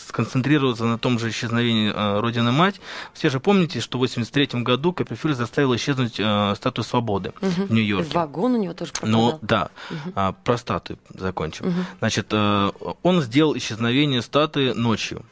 сконцентрироваться 0.08 0.86
на 0.86 0.98
том 0.98 1.20
же 1.20 1.30
исчезновении 1.30 1.92
э, 1.92 2.20
Родины-Мать, 2.20 2.80
все 3.13 3.30
же 3.30 3.39
помните, 3.39 3.80
что 3.80 3.98
в 3.98 4.01
83 4.01 4.62
году 4.62 4.94
Копперфильд 4.94 5.38
заставил 5.38 5.75
исчезнуть 5.75 6.20
э, 6.20 6.54
статую 6.56 6.86
свободы 6.86 7.34
угу. 7.42 7.68
в 7.68 7.72
Нью-Йорке. 7.72 8.13
Вагон 8.13 8.56
у 8.56 8.58
него 8.58 8.74
тоже 8.74 8.92
пропадал. 8.92 9.32
Ну, 9.32 9.39
да, 9.42 9.70
угу. 9.89 10.12
а, 10.15 10.32
про 10.32 10.58
статую 10.58 11.00
закончим. 11.10 11.68
Угу. 11.68 11.80
Значит, 12.00 12.34
он 12.34 13.22
сделал 13.22 13.56
исчезновение 13.58 14.22
статуи 14.22 14.72
ночью 14.72 15.25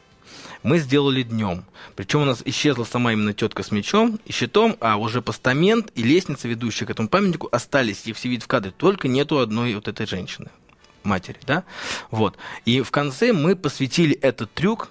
мы 0.63 0.79
сделали 0.79 1.23
днем. 1.23 1.65
Причем 1.95 2.21
у 2.21 2.25
нас 2.25 2.41
исчезла 2.45 2.85
сама 2.85 3.13
именно 3.13 3.33
тетка 3.33 3.63
с 3.63 3.71
мечом 3.71 4.19
и 4.25 4.31
щитом, 4.31 4.75
а 4.79 4.97
уже 4.97 5.21
постамент 5.21 5.91
и 5.95 6.03
лестница, 6.03 6.47
ведущая 6.47 6.85
к 6.85 6.89
этому 6.89 7.09
памятнику, 7.09 7.49
остались, 7.51 8.05
и 8.05 8.13
все 8.13 8.29
видят 8.29 8.45
в 8.45 8.47
кадре, 8.47 8.71
только 8.75 9.07
нету 9.07 9.39
одной 9.39 9.75
вот 9.75 9.87
этой 9.87 10.07
женщины, 10.07 10.49
матери, 11.03 11.37
да? 11.45 11.63
Вот. 12.09 12.37
И 12.65 12.81
в 12.81 12.91
конце 12.91 13.33
мы 13.33 13.55
посвятили 13.55 14.15
этот 14.15 14.51
трюк 14.53 14.89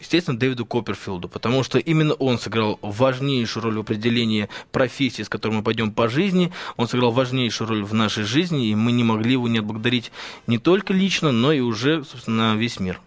естественно, 0.00 0.38
Дэвиду 0.38 0.66
Копперфилду, 0.66 1.28
потому 1.28 1.62
что 1.62 1.78
именно 1.78 2.14
он 2.14 2.38
сыграл 2.38 2.78
важнейшую 2.82 3.64
роль 3.64 3.76
в 3.76 3.80
определении 3.80 4.48
профессии, 4.72 5.22
с 5.22 5.28
которой 5.28 5.52
мы 5.52 5.62
пойдем 5.62 5.90
по 5.90 6.08
жизни. 6.08 6.52
Он 6.76 6.88
сыграл 6.88 7.12
важнейшую 7.12 7.68
роль 7.68 7.84
в 7.84 7.94
нашей 7.94 8.24
жизни, 8.24 8.68
и 8.68 8.74
мы 8.74 8.92
не 8.92 9.04
могли 9.04 9.32
его 9.32 9.48
не 9.48 9.58
отблагодарить 9.58 10.12
не 10.46 10.58
только 10.58 10.92
лично, 10.92 11.32
но 11.32 11.52
и 11.52 11.60
уже, 11.60 12.04
собственно, 12.04 12.56
весь 12.56 12.78
мир. 12.80 13.00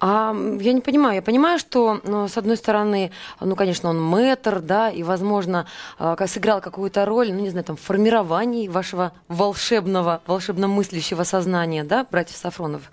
А 0.00 0.34
я 0.60 0.72
не 0.72 0.80
понимаю. 0.80 1.16
Я 1.16 1.22
понимаю, 1.22 1.58
что, 1.58 2.00
ну, 2.04 2.28
с 2.28 2.36
одной 2.36 2.56
стороны, 2.56 3.10
ну, 3.40 3.56
конечно, 3.56 3.90
он 3.90 4.02
мэтр, 4.02 4.60
да, 4.60 4.90
и, 4.90 5.02
возможно, 5.02 5.66
а, 5.98 6.16
сыграл 6.26 6.60
какую-то 6.60 7.04
роль, 7.04 7.32
ну, 7.32 7.40
не 7.40 7.50
знаю, 7.50 7.64
там, 7.64 7.76
в 7.76 7.80
формировании 7.80 8.68
вашего 8.68 9.12
волшебного, 9.28 10.20
волшебно 10.26 10.68
мыслящего 10.68 11.22
сознания, 11.22 11.84
да, 11.84 12.06
братьев 12.10 12.36
Сафронов, 12.36 12.90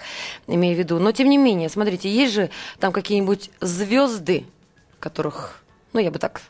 имею 0.48 0.76
в 0.76 0.80
виду. 0.80 1.00
Но, 1.00 1.12
тем 1.12 1.30
не 1.30 1.38
менее, 1.38 1.70
смотрите, 1.70 2.10
есть 2.10 2.34
же 2.34 2.50
там 2.80 2.92
какие-нибудь 2.92 3.50
звезды, 3.60 4.46
которых 5.00 5.62
ну, 5.94 6.00
я 6.00 6.10
бы 6.10 6.20
так, 6.20 6.42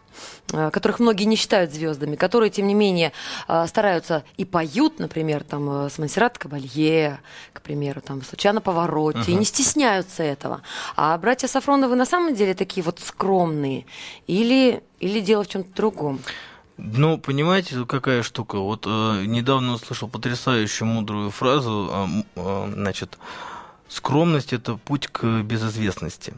которых 0.52 1.00
многие 1.00 1.26
не 1.26 1.36
считают 1.36 1.74
звездами, 1.74 2.16
которые, 2.16 2.50
тем 2.50 2.68
не 2.68 2.74
менее, 2.74 3.12
э, 3.48 3.66
стараются 3.68 4.24
и 4.38 4.46
поют, 4.46 5.00
например, 5.00 5.44
там, 5.44 5.86
э, 5.86 5.90
с 5.90 5.98
Монсеррат 5.98 6.38
Кабалье, 6.38 7.20
к 7.54 7.62
примеру, 7.62 8.02
там, 8.02 8.24
случайно 8.24 8.62
повороте, 8.62 9.20
uh-huh. 9.20 9.32
и 9.32 9.36
не 9.36 9.46
стесняются 9.46 10.24
этого. 10.24 10.62
А 10.96 11.18
братья 11.18 11.48
Сафроновы 11.48 11.96
на 11.96 12.06
самом 12.06 12.36
деле 12.36 12.54
такие 12.54 12.84
вот 12.84 13.00
скромные, 13.00 13.86
или, 14.28 14.82
или 15.00 15.20
дело 15.20 15.44
в 15.44 15.48
чем-то 15.48 15.74
другом? 15.76 16.20
Ну, 16.78 17.18
понимаете, 17.18 17.86
какая 17.86 18.24
штука? 18.24 18.58
Вот 18.58 18.86
э, 18.88 19.26
недавно 19.26 19.74
услышал 19.74 20.08
потрясающую 20.08 20.88
мудрую 20.88 21.30
фразу, 21.30 21.90
э, 21.92 22.24
э, 22.36 22.72
значит, 22.74 23.20
скромность 23.92 24.54
это 24.54 24.76
путь 24.78 25.08
к 25.08 25.42
безызвестности. 25.44 26.34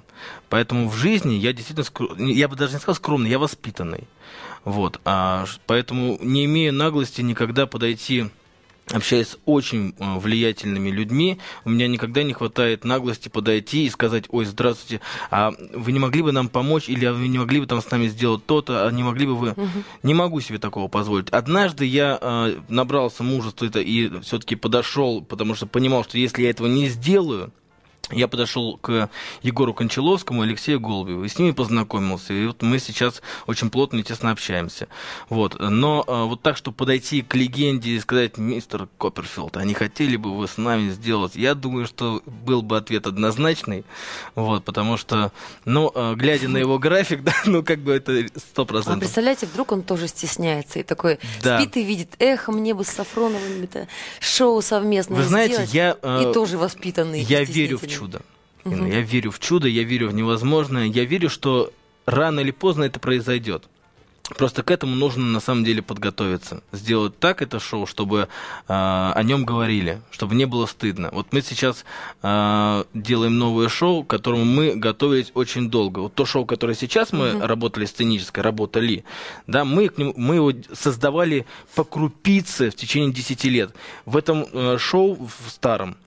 Поэтому 0.50 0.90
в 0.90 0.96
жизни 0.96 1.36
я 1.36 1.54
действительно, 1.54 1.86
скром... 1.86 2.18
я 2.18 2.48
бы 2.48 2.56
даже 2.56 2.74
не 2.74 2.80
сказал 2.80 2.96
скромный, 2.96 3.30
я 3.30 3.40
воспитанный. 3.40 4.08
Вот. 4.66 5.00
А, 5.06 5.46
поэтому 5.68 6.18
не 6.22 6.46
имею 6.46 6.74
наглости 6.74 7.22
никогда 7.22 7.68
подойти 7.68 8.30
общаясь 8.92 9.30
с 9.30 9.38
очень 9.46 9.96
э, 9.98 10.18
влиятельными 10.20 10.90
людьми, 10.90 11.40
у 11.66 11.70
меня 11.70 11.88
никогда 11.88 12.24
не 12.24 12.34
хватает 12.34 12.84
наглости 12.84 13.30
подойти 13.30 13.86
и 13.86 13.90
сказать, 13.90 14.26
ой, 14.30 14.46
здравствуйте, 14.46 15.02
а 15.32 15.54
вы 15.74 15.92
не 15.92 16.00
могли 16.00 16.22
бы 16.22 16.32
нам 16.32 16.50
помочь, 16.50 16.90
или 16.90 17.06
вы 17.08 17.28
не 17.28 17.38
могли 17.38 17.60
бы 17.60 17.66
там 17.66 17.82
с 17.82 17.90
нами 17.90 18.08
сделать 18.08 18.46
то-то, 18.46 18.88
а 18.88 18.92
не 18.92 19.04
могли 19.04 19.26
бы 19.26 19.36
вы... 19.36 19.50
Угу. 19.52 19.84
Не 20.04 20.14
могу 20.14 20.42
себе 20.42 20.60
такого 20.60 20.88
позволить. 20.88 21.30
Однажды 21.30 21.86
я 21.86 22.18
э, 22.20 22.60
набрался 22.70 23.24
мужества 23.24 23.66
это 23.66 23.80
и 23.80 24.20
все-таки 24.22 24.56
подошел, 24.56 25.22
потому 25.22 25.56
что 25.56 25.66
понимал, 25.66 26.04
что 26.04 26.18
если 26.18 26.44
я 26.44 26.50
этого 26.50 26.68
не 26.68 26.88
сделаю, 26.90 27.52
я 28.12 28.28
подошел 28.28 28.78
к 28.78 29.10
Егору 29.42 29.74
Кончаловскому 29.74 30.44
и 30.44 30.48
Алексею 30.48 30.80
Голубеву, 30.80 31.24
и 31.24 31.30
с 31.30 31.40
ними 31.40 31.52
познакомился. 31.52 32.34
И 32.34 32.46
вот 32.48 32.62
мы 32.62 32.80
сейчас 32.80 33.22
очень 33.48 33.70
плотно 33.70 34.00
и 34.00 34.04
тесно 34.04 34.32
общаемся. 34.32 34.88
Вот. 35.30 35.58
Но 35.60 36.04
а, 36.06 36.26
вот 36.26 36.42
так, 36.42 36.58
чтобы 36.58 36.76
подойти 36.76 37.22
к 37.22 37.34
легенде 37.36 37.92
и 37.92 38.00
сказать, 38.00 38.38
мистер 38.38 38.90
Копперфилд, 38.98 39.56
а 39.56 39.64
не 39.64 39.74
хотели 39.74 40.18
бы 40.18 40.38
вы 40.38 40.48
с 40.50 40.58
нами 40.58 40.90
сделать? 40.90 41.36
Я 41.36 41.56
думаю, 41.56 41.86
что 41.86 42.22
был 42.26 42.62
бы 42.62 42.78
ответ 42.78 43.08
однозначный. 43.08 43.86
Вот, 44.36 44.66
потому 44.66 44.98
что, 44.98 45.32
ну, 45.64 45.90
а, 45.96 46.14
глядя 46.16 46.50
на 46.50 46.58
его 46.58 46.80
график, 46.80 47.24
да, 47.24 47.34
ну, 47.46 47.64
как 47.64 47.80
бы 47.80 47.94
это 47.94 48.28
сто 48.36 48.66
процентов. 48.66 48.98
А 48.98 49.00
представляете, 49.00 49.46
вдруг 49.46 49.72
он 49.72 49.82
тоже 49.82 50.10
стесняется 50.10 50.80
и 50.80 50.84
такой 50.84 51.20
да. 51.42 51.58
спит 51.58 51.78
и 51.78 51.84
видит, 51.84 52.16
эх, 52.20 52.50
мне 52.50 52.74
бы 52.74 52.84
с 52.84 52.90
Сафроновым 52.90 53.64
это 53.64 53.88
шоу 54.20 54.62
совместное 54.62 55.18
Вы 55.18 55.24
знаете, 55.24 55.66
сделать. 55.66 55.74
я... 56.04 56.22
И 56.22 56.34
тоже 56.34 56.58
воспитанный. 56.58 57.22
Я 57.22 57.44
верю 57.44 57.78
в 57.78 57.93
чудо. 57.94 58.22
Угу. 58.66 58.86
Я 58.86 59.02
верю 59.02 59.32
в 59.32 59.40
чудо, 59.40 59.68
я 59.68 59.84
верю 59.84 60.10
в 60.10 60.14
невозможное, 60.14 60.86
я 60.86 61.06
верю, 61.06 61.30
что 61.30 61.72
рано 62.06 62.40
или 62.40 62.52
поздно 62.52 62.84
это 62.84 63.00
произойдет. 63.00 63.64
Просто 64.38 64.64
к 64.64 64.72
этому 64.72 64.96
нужно 64.96 65.26
на 65.26 65.42
самом 65.42 65.66
деле 65.66 65.82
подготовиться. 65.82 66.64
Сделать 66.72 67.20
так 67.20 67.42
это 67.42 67.60
шоу, 67.60 67.86
чтобы 67.86 68.20
э, 68.22 68.28
о 68.68 69.22
нем 69.22 69.44
говорили, 69.44 70.02
чтобы 70.12 70.36
не 70.36 70.46
было 70.46 70.66
стыдно. 70.66 71.10
Вот 71.12 71.34
мы 71.34 71.42
сейчас 71.42 71.84
э, 72.22 72.84
делаем 72.94 73.38
новое 73.38 73.68
шоу, 73.68 74.04
к 74.04 74.10
которому 74.10 74.46
мы 74.46 74.76
готовились 74.76 75.32
очень 75.34 75.70
долго. 75.70 76.00
Вот 76.00 76.14
то 76.14 76.26
шоу, 76.26 76.46
которое 76.46 76.74
сейчас 76.74 77.12
мы 77.12 77.28
mm-hmm. 77.28 77.46
работали 77.46 77.86
сценическое, 77.86 78.44
работали, 78.44 79.04
да, 79.46 79.66
мы, 79.66 79.90
к 79.90 79.98
нему, 79.98 80.14
мы 80.16 80.36
его 80.36 80.54
создавали 80.72 81.46
по 81.76 81.84
крупице 81.84 82.70
в 82.70 82.76
течение 82.76 83.12
10 83.12 83.44
лет. 83.46 83.72
В 84.06 84.16
этом 84.16 84.46
э, 84.54 84.78
шоу, 84.80 85.16
в 85.16 85.50
старом, 85.50 85.98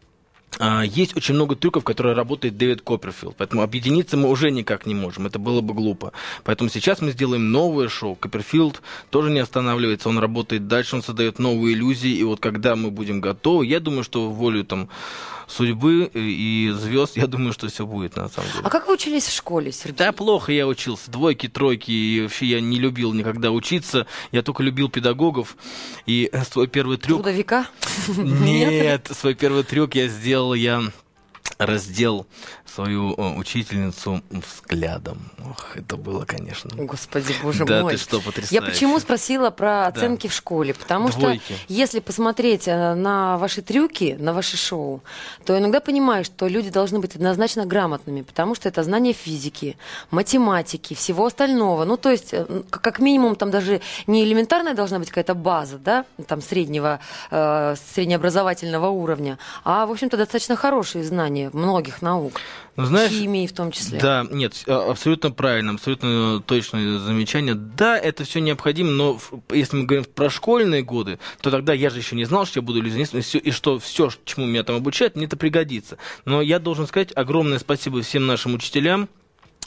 есть 0.84 1.16
очень 1.16 1.34
много 1.34 1.54
трюков, 1.54 1.84
которые 1.84 2.14
работает 2.14 2.56
Дэвид 2.56 2.80
Копперфилд, 2.80 3.36
поэтому 3.36 3.62
объединиться 3.62 4.16
мы 4.16 4.30
уже 4.30 4.50
никак 4.50 4.86
не 4.86 4.94
можем, 4.94 5.26
это 5.26 5.38
было 5.38 5.60
бы 5.60 5.74
глупо. 5.74 6.12
Поэтому 6.44 6.70
сейчас 6.70 7.02
мы 7.02 7.10
сделаем 7.10 7.52
новое 7.52 7.88
шоу. 7.88 8.14
Копперфилд 8.14 8.80
тоже 9.10 9.30
не 9.30 9.40
останавливается, 9.40 10.08
он 10.08 10.18
работает 10.18 10.66
дальше, 10.66 10.96
он 10.96 11.02
создает 11.02 11.38
новые 11.38 11.74
иллюзии, 11.74 12.10
и 12.10 12.24
вот 12.24 12.40
когда 12.40 12.74
мы 12.74 12.90
будем 12.90 13.20
готовы, 13.20 13.66
я 13.66 13.80
думаю, 13.80 14.02
что 14.02 14.30
волю 14.30 14.64
там 14.64 14.88
судьбы 15.46 16.10
и 16.12 16.72
звезд, 16.76 17.16
я 17.16 17.26
думаю, 17.26 17.52
что 17.52 17.68
все 17.68 17.86
будет 17.86 18.16
на 18.16 18.28
самом 18.28 18.50
деле. 18.50 18.62
А 18.64 18.70
как 18.70 18.86
вы 18.86 18.94
учились 18.94 19.26
в 19.26 19.34
школе, 19.34 19.72
Сергей? 19.72 19.96
Да, 19.96 20.12
плохо 20.12 20.52
я 20.52 20.66
учился. 20.66 21.10
Двойки, 21.10 21.48
тройки, 21.48 21.90
и 21.90 22.22
вообще 22.22 22.46
я 22.46 22.60
не 22.60 22.78
любил 22.78 23.12
никогда 23.12 23.50
учиться. 23.50 24.06
Я 24.32 24.42
только 24.42 24.62
любил 24.62 24.88
педагогов. 24.88 25.56
И 26.06 26.30
свой 26.50 26.66
первый 26.66 26.96
трюк... 26.98 27.22
Трудовика? 27.22 27.68
Нет, 28.16 29.10
свой 29.16 29.34
первый 29.34 29.62
трюк 29.62 29.94
я 29.94 30.08
сделал, 30.08 30.35
я 30.54 30.82
раздел 31.58 32.26
свою 32.76 33.14
учительницу 33.38 34.22
взглядом. 34.30 35.18
Ох, 35.48 35.76
это 35.76 35.96
было, 35.96 36.26
конечно. 36.26 36.70
Господи, 36.76 37.34
боже 37.42 37.64
да, 37.64 37.82
мой. 37.82 37.92
ты 37.92 37.98
что, 37.98 38.20
потрясающе. 38.20 38.54
Я 38.54 38.62
почему 38.62 39.00
спросила 39.00 39.50
про 39.50 39.86
оценки 39.86 40.26
да. 40.26 40.32
в 40.32 40.36
школе? 40.36 40.74
Потому 40.74 41.08
Двойки. 41.08 41.42
что 41.42 41.54
если 41.68 42.00
посмотреть 42.00 42.68
э, 42.68 42.94
на 42.94 43.38
ваши 43.38 43.62
трюки, 43.62 44.16
на 44.20 44.34
ваши 44.34 44.58
шоу, 44.58 45.02
то 45.46 45.58
иногда 45.58 45.80
понимаешь, 45.80 46.26
что 46.26 46.48
люди 46.48 46.68
должны 46.68 46.98
быть 46.98 47.16
однозначно 47.16 47.64
грамотными, 47.64 48.20
потому 48.20 48.54
что 48.54 48.68
это 48.68 48.82
знание 48.82 49.14
физики, 49.14 49.78
математики, 50.10 50.92
всего 50.92 51.24
остального. 51.24 51.84
Ну, 51.84 51.96
то 51.96 52.10
есть, 52.10 52.34
э, 52.34 52.44
как 52.70 52.98
минимум, 52.98 53.36
там 53.36 53.50
даже 53.50 53.80
не 54.06 54.22
элементарная 54.22 54.74
должна 54.74 54.98
быть 54.98 55.08
какая-то 55.08 55.34
база, 55.34 55.78
да, 55.78 56.04
там 56.26 56.42
среднего, 56.42 57.00
э, 57.30 57.74
среднеобразовательного 57.94 58.88
уровня, 58.88 59.38
а, 59.64 59.86
в 59.86 59.90
общем-то, 59.90 60.18
достаточно 60.18 60.56
хорошие 60.56 61.04
знания 61.04 61.48
многих 61.54 62.02
наук. 62.02 62.34
Ну, 62.76 62.84
знаешь, 62.84 63.10
Химии 63.10 63.46
в 63.46 63.52
том 63.52 63.72
числе. 63.72 63.98
Да, 63.98 64.26
нет, 64.30 64.62
а, 64.66 64.90
абсолютно 64.90 65.30
правильно, 65.30 65.72
абсолютно 65.72 66.42
точное 66.46 66.98
замечание. 66.98 67.54
Да, 67.54 67.98
это 67.98 68.24
все 68.24 68.40
необходимо, 68.40 68.90
но 68.90 69.18
если 69.50 69.76
мы 69.76 69.84
говорим 69.84 70.04
про 70.04 70.28
школьные 70.28 70.82
годы, 70.82 71.18
то 71.40 71.50
тогда 71.50 71.72
я 71.72 71.88
же 71.88 71.98
еще 71.98 72.16
не 72.16 72.24
знал, 72.24 72.44
что 72.44 72.58
я 72.58 72.62
буду 72.62 72.80
иллюзионистом, 72.80 73.20
и 73.20 73.50
что 73.50 73.78
все, 73.78 74.10
чему 74.24 74.46
меня 74.46 74.62
там 74.62 74.76
обучают, 74.76 75.16
мне 75.16 75.24
это 75.24 75.36
пригодится. 75.36 75.96
Но 76.26 76.42
я 76.42 76.58
должен 76.58 76.86
сказать 76.86 77.12
огромное 77.14 77.58
спасибо 77.58 78.02
всем 78.02 78.26
нашим 78.26 78.54
учителям, 78.54 79.08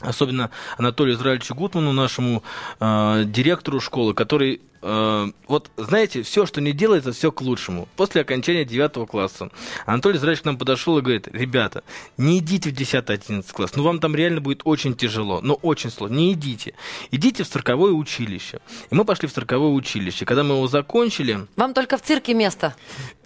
особенно 0.00 0.50
Анатолию 0.78 1.16
Израильевичу 1.16 1.54
Гутману, 1.54 1.92
нашему 1.92 2.44
э, 2.78 3.24
директору 3.26 3.80
школы, 3.80 4.14
который 4.14 4.60
Э, 4.82 5.30
вот, 5.46 5.70
знаете, 5.76 6.22
все, 6.22 6.46
что 6.46 6.60
не 6.60 6.72
делается, 6.72 7.12
все 7.12 7.30
к 7.30 7.40
лучшему. 7.40 7.88
После 7.96 8.22
окончания 8.22 8.64
9 8.64 9.08
класса 9.08 9.50
Анатолий 9.86 10.18
Зрач 10.18 10.40
к 10.40 10.44
нам 10.44 10.56
подошел 10.56 10.98
и 10.98 11.02
говорит, 11.02 11.28
ребята, 11.28 11.82
не 12.16 12.38
идите 12.38 12.70
в 12.70 12.74
10-11 12.74 13.52
класс, 13.52 13.76
ну 13.76 13.82
вам 13.82 14.00
там 14.00 14.14
реально 14.14 14.40
будет 14.40 14.62
очень 14.64 14.94
тяжело, 14.94 15.40
но 15.42 15.54
очень 15.54 15.90
сложно, 15.90 16.16
не 16.16 16.32
идите. 16.32 16.74
Идите 17.10 17.44
в 17.44 17.48
цирковое 17.48 17.92
училище. 17.92 18.60
И 18.90 18.94
мы 18.94 19.04
пошли 19.04 19.28
в 19.28 19.32
цирковое 19.32 19.70
училище. 19.70 20.24
Когда 20.24 20.42
мы 20.42 20.54
его 20.54 20.66
закончили... 20.66 21.46
Вам 21.56 21.74
только 21.74 21.98
в 21.98 22.02
цирке 22.02 22.34
место. 22.34 22.74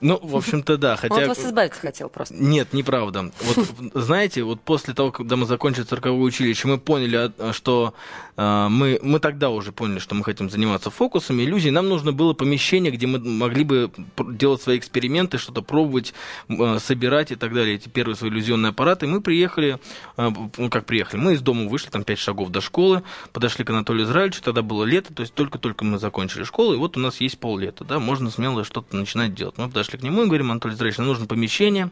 Ну, 0.00 0.18
в 0.22 0.36
общем-то, 0.36 0.76
да. 0.76 0.96
Хотя... 0.96 1.14
Он 1.14 1.28
вас 1.28 1.38
избавиться 1.44 1.80
хотел 1.80 2.08
просто. 2.08 2.34
Нет, 2.34 2.72
неправда. 2.72 3.30
Вот, 3.42 3.66
знаете, 3.94 4.42
вот 4.42 4.60
после 4.60 4.94
того, 4.94 5.12
когда 5.12 5.36
мы 5.36 5.46
закончили 5.46 5.84
цирковое 5.84 6.20
училище, 6.20 6.66
мы 6.68 6.78
поняли, 6.78 7.32
а, 7.38 7.52
что 7.52 7.94
э, 8.36 8.66
мы, 8.68 8.98
мы 9.02 9.20
тогда 9.20 9.50
уже 9.50 9.72
поняли, 9.72 9.98
что 9.98 10.14
мы 10.14 10.24
хотим 10.24 10.50
заниматься 10.50 10.90
фокусами, 10.90 11.43
иллюзий, 11.44 11.70
нам 11.70 11.88
нужно 11.88 12.12
было 12.12 12.32
помещение, 12.32 12.92
где 12.92 13.06
мы 13.06 13.18
могли 13.18 13.64
бы 13.64 13.90
делать 14.18 14.62
свои 14.62 14.78
эксперименты, 14.78 15.38
что-то 15.38 15.62
пробовать, 15.62 16.14
э, 16.48 16.78
собирать 16.78 17.32
и 17.32 17.36
так 17.36 17.54
далее, 17.54 17.76
эти 17.76 17.88
первые 17.88 18.16
свои 18.16 18.30
иллюзионные 18.30 18.70
аппараты. 18.70 19.06
Мы 19.06 19.20
приехали, 19.20 19.78
э, 20.16 20.30
ну 20.56 20.70
как 20.70 20.86
приехали, 20.86 21.20
мы 21.20 21.34
из 21.34 21.40
дома 21.40 21.68
вышли, 21.68 21.90
там 21.90 22.04
пять 22.04 22.18
шагов 22.18 22.50
до 22.50 22.60
школы, 22.60 23.02
подошли 23.32 23.64
к 23.64 23.70
Анатолию 23.70 24.06
Израильевичу, 24.06 24.42
тогда 24.42 24.62
было 24.62 24.84
лето, 24.84 25.14
то 25.14 25.22
есть 25.22 25.34
только-только 25.34 25.84
мы 25.84 25.98
закончили 25.98 26.44
школу, 26.44 26.74
и 26.74 26.76
вот 26.76 26.96
у 26.96 27.00
нас 27.00 27.20
есть 27.20 27.38
поллета, 27.38 27.84
да, 27.84 27.98
можно 27.98 28.30
смело 28.30 28.64
что-то 28.64 28.96
начинать 28.96 29.34
делать. 29.34 29.58
Мы 29.58 29.68
подошли 29.68 29.98
к 29.98 30.02
нему 30.02 30.24
и 30.24 30.26
говорим, 30.26 30.50
Анатолий 30.50 30.74
Израильевич, 30.74 30.98
нам 30.98 31.06
нужно 31.06 31.26
помещение, 31.26 31.90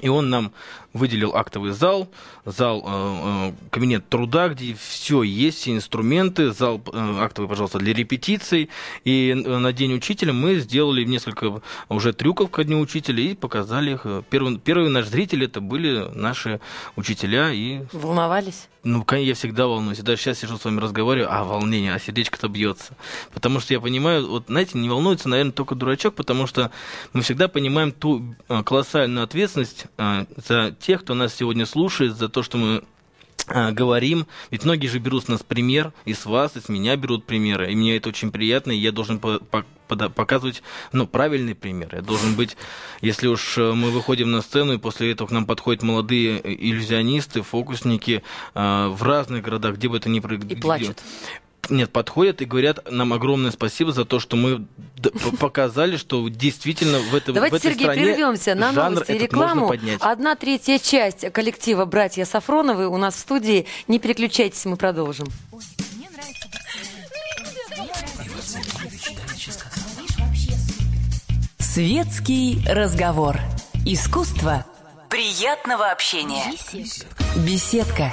и 0.00 0.08
он 0.08 0.30
нам 0.30 0.52
выделил 0.92 1.34
актовый 1.34 1.72
зал, 1.72 2.08
зал, 2.44 2.82
э, 2.86 3.50
э, 3.50 3.52
кабинет 3.70 4.08
труда, 4.08 4.48
где 4.48 4.74
все 4.74 5.22
есть, 5.22 5.58
все 5.58 5.72
инструменты, 5.72 6.52
зал 6.52 6.80
э, 6.92 7.16
актовый, 7.20 7.48
пожалуйста, 7.48 7.78
для 7.78 7.92
репетиций. 7.92 8.70
И 9.04 9.30
э, 9.30 9.58
на 9.58 9.72
День 9.72 9.94
учителя 9.94 10.32
мы 10.32 10.56
сделали 10.56 11.04
несколько 11.04 11.60
уже 11.88 12.12
трюков 12.12 12.50
ко 12.50 12.64
Дню 12.64 12.80
учителя 12.80 13.22
и 13.22 13.34
показали 13.34 13.94
их. 13.94 14.06
Первый, 14.30 14.58
первые 14.58 14.88
наши 14.88 15.08
зрители 15.08 15.46
это 15.46 15.60
были 15.60 16.10
наши 16.14 16.60
учителя. 16.96 17.52
И... 17.52 17.82
Волновались? 17.92 18.68
Ну, 18.84 19.04
я 19.12 19.34
всегда 19.34 19.66
волнуюсь. 19.66 19.98
Даже 19.98 20.20
сейчас 20.20 20.38
сижу 20.38 20.58
с 20.58 20.64
вами 20.64 20.78
разговариваю, 20.78 21.32
а 21.32 21.42
волнение, 21.42 21.94
а 21.94 21.98
сердечко-то 21.98 22.48
бьется. 22.48 22.94
Потому 23.32 23.58
что 23.60 23.72
я 23.72 23.80
понимаю, 23.80 24.28
вот, 24.28 24.44
знаете, 24.48 24.76
не 24.78 24.90
волнуется, 24.90 25.28
наверное, 25.28 25.52
только 25.52 25.74
дурачок, 25.74 26.14
потому 26.14 26.46
что 26.46 26.70
мы 27.14 27.22
всегда 27.22 27.48
понимаем 27.48 27.92
ту 27.92 28.36
э, 28.48 28.62
колоссальную 28.62 29.24
ответственность 29.24 29.86
э, 29.96 30.26
за 30.36 30.76
тех, 30.78 31.00
кто 31.00 31.14
нас 31.14 31.34
сегодня 31.34 31.64
слушает, 31.64 32.16
за 32.16 32.28
то, 32.28 32.42
что 32.42 32.58
мы 32.58 32.84
а, 33.46 33.72
говорим, 33.72 34.26
ведь 34.50 34.64
многие 34.64 34.86
же 34.86 34.98
берут 34.98 35.24
с 35.24 35.28
нас 35.28 35.42
пример, 35.42 35.92
и 36.06 36.14
с 36.14 36.24
вас, 36.24 36.56
и 36.56 36.60
с 36.60 36.68
меня 36.68 36.96
берут 36.96 37.26
примеры, 37.26 37.70
и 37.70 37.76
мне 37.76 37.96
это 37.96 38.08
очень 38.08 38.30
приятно, 38.30 38.72
и 38.72 38.76
я 38.76 38.90
должен 38.90 39.18
по 39.18 39.38
показывать 39.88 40.62
ну, 40.92 41.06
правильный 41.06 41.54
пример. 41.54 41.90
Я 41.92 42.02
должен 42.02 42.34
быть, 42.34 42.56
если 43.00 43.28
уж 43.28 43.58
э, 43.58 43.72
мы 43.72 43.90
выходим 43.90 44.30
на 44.30 44.42
сцену, 44.42 44.74
и 44.74 44.78
после 44.78 45.12
этого 45.12 45.28
к 45.28 45.30
нам 45.30 45.46
подходят 45.46 45.82
молодые 45.82 46.40
иллюзионисты, 46.42 47.42
фокусники 47.42 48.22
э, 48.54 48.88
в 48.88 49.02
разных 49.02 49.42
городах, 49.42 49.76
где 49.76 49.88
бы 49.88 49.96
это 49.96 50.08
ни 50.08 50.20
происходило. 50.20 50.58
И 50.58 50.60
плачут. 50.60 51.02
Нет, 51.70 51.90
подходят 51.90 52.42
и 52.42 52.44
говорят 52.44 52.90
нам 52.90 53.12
огромное 53.12 53.50
спасибо 53.50 53.92
за 53.92 54.04
то, 54.04 54.20
что 54.20 54.36
мы 54.36 54.66
показали, 55.40 55.96
что 55.96 56.28
действительно 56.28 56.98
в, 56.98 57.14
это, 57.14 57.32
Давайте, 57.32 57.56
в 57.56 57.58
этой 57.58 57.70
Сергей, 57.72 57.84
стране 57.84 58.02
прервемся 58.02 58.54
на 58.54 58.72
новости 58.72 59.12
и 59.12 59.18
рекламу. 59.18 59.72
Одна 60.00 60.34
третья 60.36 60.78
часть 60.78 61.30
коллектива 61.32 61.84
«Братья 61.84 62.24
Сафроновы» 62.24 62.88
у 62.88 62.96
нас 62.96 63.14
в 63.14 63.18
студии. 63.18 63.66
Не 63.88 63.98
переключайтесь, 63.98 64.64
мы 64.64 64.76
продолжим. 64.76 65.26
Светский 71.74 72.60
разговор. 72.68 73.36
Искусство 73.84 74.64
приятного 75.10 75.90
общения. 75.90 76.52
Беседка. 77.44 78.12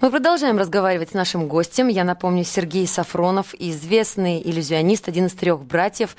Мы 0.00 0.10
продолжаем 0.10 0.56
разговаривать 0.56 1.10
с 1.10 1.12
нашим 1.12 1.46
гостем. 1.46 1.88
Я 1.88 2.04
напомню, 2.04 2.44
Сергей 2.44 2.86
Сафронов, 2.86 3.54
известный 3.58 4.40
иллюзионист, 4.42 5.08
один 5.08 5.26
из 5.26 5.34
трех 5.34 5.62
братьев 5.62 6.16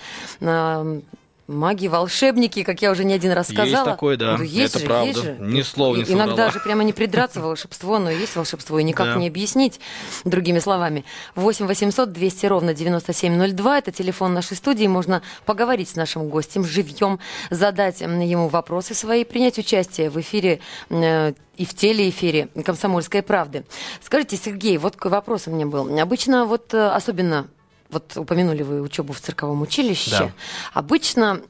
маги, 1.52 1.88
волшебники, 1.88 2.64
как 2.64 2.82
я 2.82 2.92
уже 2.92 3.04
не 3.04 3.14
один 3.14 3.32
раз 3.32 3.48
сказала. 3.50 3.68
Есть 3.70 3.86
такое, 3.86 4.18
да, 4.18 4.38
ну, 4.38 4.44
есть 4.44 4.76
это 4.76 4.80
же, 4.80 4.86
правда. 4.86 5.08
Есть 5.08 5.24
же. 5.24 5.38
Ни 5.40 5.62
слова 5.62 5.96
не 5.96 6.04
Иногда 6.04 6.50
же 6.52 6.60
прямо 6.60 6.84
не 6.84 6.94
придраться 6.94 7.42
волшебство, 7.42 8.00
но 8.00 8.10
есть 8.10 8.36
волшебство, 8.36 8.80
и 8.80 8.84
никак 8.84 9.08
да. 9.08 9.16
не 9.16 9.28
объяснить 9.28 9.80
другими 10.24 10.60
словами. 10.60 11.06
8 11.36 11.68
800 11.68 12.12
200 12.12 12.46
ровно 12.46 12.74
9702, 12.74 13.78
это 13.78 13.92
телефон 13.92 14.34
нашей 14.34 14.58
студии, 14.58 14.88
можно 14.88 15.22
поговорить 15.46 15.90
с 15.90 15.96
нашим 15.96 16.30
гостем 16.30 16.64
живьем, 16.64 17.20
задать 17.50 18.02
ему 18.02 18.48
вопросы 18.48 18.94
свои, 18.94 19.24
принять 19.24 19.58
участие 19.58 20.10
в 20.10 20.20
эфире 20.20 20.60
э, 20.90 21.34
и 21.58 21.66
в 21.66 21.74
телеэфире 21.74 22.48
«Комсомольской 22.66 23.22
правды». 23.22 23.66
Скажите, 24.02 24.38
Сергей, 24.38 24.78
вот 24.78 24.96
какой 24.96 25.12
вопрос 25.12 25.48
у 25.48 25.52
меня 25.52 25.66
был. 25.66 26.00
Обычно 26.00 26.46
вот 26.46 26.74
э, 26.74 26.88
особенно 26.88 27.48
вот 27.92 28.18
упомянули 28.18 28.64
вы 28.64 28.82
учебу 28.82 29.14
в 29.14 29.20
цирковом 29.20 29.62
училище. 29.62 30.12
Да. 30.12 30.32
Обычно 30.74 31.42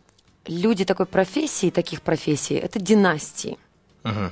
люди 0.45 0.85
такой 0.85 1.05
профессии, 1.05 1.69
таких 1.69 2.01
профессий, 2.01 2.55
это 2.55 2.79
династии. 2.79 3.57
Угу. 4.03 4.31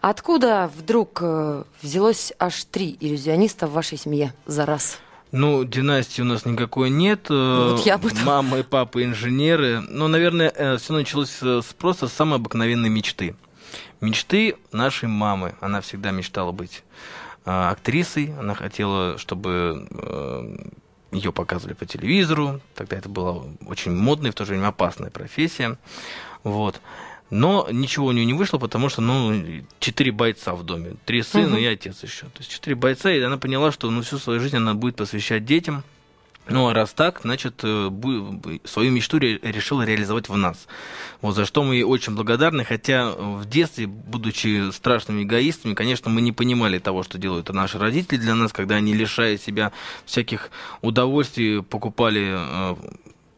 Откуда 0.00 0.70
вдруг 0.76 1.18
э, 1.22 1.64
взялось 1.82 2.32
аж 2.38 2.64
три 2.64 2.96
иллюзиониста 3.00 3.66
в 3.66 3.72
вашей 3.72 3.98
семье 3.98 4.34
за 4.46 4.66
раз? 4.66 4.98
Ну, 5.32 5.64
династии 5.64 6.22
у 6.22 6.24
нас 6.24 6.44
никакой 6.44 6.90
нет. 6.90 7.26
Э, 7.30 7.70
вот 7.72 7.86
я 7.86 7.98
бы 7.98 8.10
Мама 8.24 8.58
и 8.58 8.62
папа 8.62 9.02
инженеры. 9.04 9.80
Но, 9.88 10.08
наверное, 10.08 10.52
э, 10.54 10.76
все 10.76 10.92
началось 10.92 11.30
с 11.40 11.74
просто 11.78 12.08
самой 12.08 12.36
обыкновенной 12.36 12.88
мечты. 12.88 13.34
Мечты 14.00 14.56
нашей 14.72 15.08
мамы. 15.08 15.54
Она 15.60 15.80
всегда 15.80 16.10
мечтала 16.10 16.52
быть 16.52 16.84
актрисой. 17.44 18.34
Она 18.38 18.54
хотела, 18.54 19.18
чтобы 19.18 19.88
ее 21.16 21.32
показывали 21.32 21.74
по 21.74 21.86
телевизору, 21.86 22.60
тогда 22.74 22.96
это 22.96 23.08
была 23.08 23.42
очень 23.66 23.92
модная 23.92 24.30
и 24.30 24.32
в 24.32 24.36
то 24.36 24.44
же 24.44 24.52
время 24.52 24.68
опасная 24.68 25.10
профессия. 25.10 25.78
Вот. 26.44 26.80
Но 27.28 27.66
ничего 27.72 28.06
у 28.06 28.12
нее 28.12 28.24
не 28.24 28.34
вышло, 28.34 28.58
потому 28.58 28.88
что, 28.88 29.02
ну, 29.02 29.64
четыре 29.80 30.12
бойца 30.12 30.54
в 30.54 30.62
доме, 30.62 30.94
три 31.04 31.22
сына 31.22 31.54
угу. 31.54 31.56
и 31.56 31.64
отец 31.64 32.02
еще. 32.04 32.26
То 32.26 32.38
есть 32.38 32.50
четыре 32.50 32.76
бойца, 32.76 33.10
и 33.10 33.20
она 33.20 33.36
поняла, 33.36 33.72
что 33.72 33.90
ну, 33.90 34.02
всю 34.02 34.18
свою 34.18 34.38
жизнь 34.38 34.56
она 34.56 34.74
будет 34.74 34.94
посвящать 34.94 35.44
детям, 35.44 35.82
ну, 36.48 36.68
а 36.68 36.74
раз 36.74 36.92
так, 36.92 37.20
значит, 37.22 37.60
э, 37.64 37.90
свою 38.64 38.92
мечту 38.92 39.18
решила 39.18 39.82
реализовать 39.82 40.28
в 40.28 40.36
нас. 40.36 40.68
Вот 41.20 41.34
за 41.34 41.44
что 41.44 41.64
мы 41.64 41.84
очень 41.84 42.14
благодарны, 42.14 42.64
хотя 42.64 43.10
в 43.10 43.44
детстве, 43.46 43.86
будучи 43.86 44.70
страшными 44.70 45.24
эгоистами, 45.24 45.74
конечно, 45.74 46.08
мы 46.10 46.20
не 46.20 46.32
понимали 46.32 46.78
того, 46.78 47.02
что 47.02 47.18
делают 47.18 47.48
наши 47.48 47.78
родители 47.78 48.18
для 48.18 48.34
нас, 48.34 48.52
когда 48.52 48.76
они, 48.76 48.94
лишая 48.94 49.38
себя 49.38 49.72
всяких 50.04 50.50
удовольствий, 50.82 51.62
покупали 51.62 52.34
э, 52.36 52.76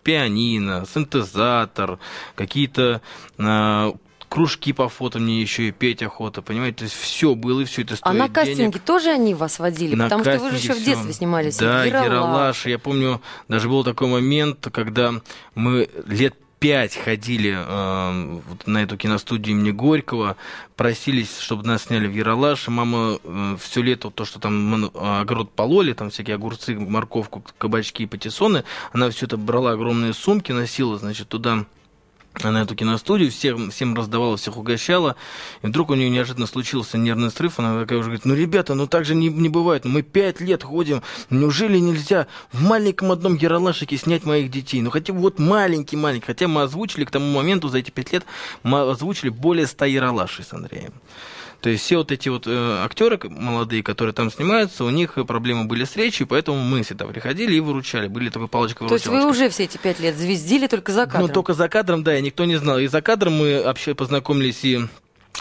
пианино, 0.02 0.84
синтезатор, 0.86 1.98
какие-то 2.34 3.00
э, 3.38 3.92
кружки 4.28 4.72
по 4.72 4.88
фото 4.88 5.18
мне 5.18 5.40
еще 5.40 5.68
и 5.68 5.72
петь 5.72 6.02
охота, 6.02 6.42
понимаете? 6.42 6.78
То 6.78 6.84
есть 6.84 6.96
все 6.96 7.34
было, 7.34 7.60
и 7.60 7.64
все 7.64 7.82
это 7.82 7.96
стоит 7.96 8.06
А 8.06 8.12
на 8.12 8.28
кастинги 8.28 8.56
денег. 8.58 8.80
тоже 8.80 9.10
они 9.10 9.34
вас 9.34 9.58
водили? 9.58 9.94
На 9.94 10.04
потому 10.04 10.24
что 10.24 10.38
вы 10.38 10.50
же 10.50 10.56
еще 10.56 10.72
все. 10.74 10.82
в 10.82 10.84
детстве 10.84 11.12
снимались. 11.12 11.56
Да, 11.56 11.84
Ералаш. 11.84 12.66
Я 12.66 12.78
помню, 12.78 13.20
даже 13.48 13.68
был 13.68 13.84
такой 13.84 14.08
момент, 14.08 14.68
когда 14.72 15.14
мы 15.54 15.88
лет 16.06 16.34
пять 16.58 16.96
ходили 16.96 17.56
э, 17.56 18.40
вот 18.48 18.66
на 18.66 18.82
эту 18.82 18.96
киностудию 18.96 19.56
имени 19.56 19.70
Горького, 19.70 20.36
просились, 20.76 21.38
чтобы 21.38 21.64
нас 21.64 21.84
сняли 21.84 22.06
в 22.06 22.12
Яралаш. 22.12 22.68
Мама 22.68 23.18
э, 23.22 23.56
все 23.60 23.82
лето, 23.82 24.10
то, 24.10 24.24
что 24.24 24.40
там 24.40 24.90
огород 24.94 25.52
пололи, 25.52 25.92
там 25.92 26.10
всякие 26.10 26.34
огурцы, 26.34 26.74
морковку, 26.74 27.44
кабачки 27.58 28.04
и 28.04 28.06
патиссоны, 28.06 28.64
она 28.92 29.10
все 29.10 29.26
это 29.26 29.36
брала 29.36 29.72
огромные 29.72 30.12
сумки, 30.12 30.52
носила, 30.52 30.98
значит, 30.98 31.28
туда 31.28 31.64
на 32.44 32.62
эту 32.62 32.74
киностудию, 32.74 33.31
всем, 33.31 33.70
всем 33.70 33.94
раздавала, 33.94 34.37
всех 34.37 34.57
угощала. 34.57 35.16
И 35.62 35.66
вдруг 35.66 35.90
у 35.90 35.94
нее 35.94 36.11
неожиданно 36.11 36.46
случился 36.46 36.98
нервный 36.98 37.31
срыв. 37.31 37.59
Она 37.59 37.81
такая 37.81 37.98
уже 37.98 38.09
говорит, 38.09 38.24
ну, 38.24 38.35
ребята, 38.35 38.74
ну 38.74 38.87
так 38.87 39.05
же 39.05 39.14
не, 39.14 39.29
не 39.29 39.48
бывает. 39.48 39.85
Мы 39.85 40.03
пять 40.03 40.40
лет 40.40 40.62
ходим. 40.62 41.03
Неужели 41.31 41.79
нельзя 41.79 42.27
в 42.53 42.62
маленьком 42.62 43.12
одном 43.12 43.37
яралашике 43.37 43.96
снять 43.96 44.24
моих 44.24 44.51
детей? 44.51 44.81
Ну, 44.81 44.90
хотя 44.90 45.12
бы 45.12 45.20
вот 45.20 45.38
маленький-маленький. 45.38 46.27
Хотя 46.27 46.48
мы 46.48 46.62
озвучили 46.62 47.05
к 47.05 47.11
тому 47.11 47.33
моменту, 47.33 47.68
за 47.68 47.79
эти 47.79 47.90
пять 47.90 48.12
лет, 48.12 48.24
мы 48.62 48.88
озвучили 48.88 49.31
более 49.31 49.66
ста 49.66 49.87
яралашей 49.87 50.44
с 50.44 50.53
Андреем. 50.53 50.92
То 51.60 51.70
есть 51.70 51.84
все 51.84 51.96
вот 51.96 52.12
эти 52.12 52.28
вот 52.28 52.46
э, 52.46 52.82
актеры 52.84 53.18
молодые, 53.28 53.82
которые 53.82 54.12
там 54.12 54.30
снимаются, 54.30 54.84
у 54.84 54.90
них 54.90 55.14
проблемы 55.26 55.64
были 55.64 55.84
с 55.84 55.96
речью, 55.96 56.26
поэтому 56.26 56.62
мы 56.62 56.82
всегда 56.82 57.04
приходили 57.06 57.56
и 57.56 57.60
выручали. 57.60 58.06
Были 58.06 58.30
такой 58.30 58.48
палочка 58.48 58.86
То 58.86 58.94
есть 58.94 59.08
вы 59.08 59.26
уже 59.26 59.48
все 59.48 59.64
эти 59.64 59.76
пять 59.76 59.98
лет 59.98 60.16
звездили 60.16 60.68
только 60.68 60.92
за 60.92 61.06
кадром? 61.06 61.22
Ну, 61.22 61.32
только 61.32 61.54
за 61.54 61.68
кадром, 61.68 62.04
да, 62.04 62.16
и 62.16 62.22
никто 62.22 62.44
не 62.44 62.56
знал. 62.56 62.78
И 62.78 62.86
за 62.86 63.02
кадром 63.02 63.34
мы 63.34 63.62
вообще 63.64 63.94
познакомились 63.94 64.64
и 64.64 64.80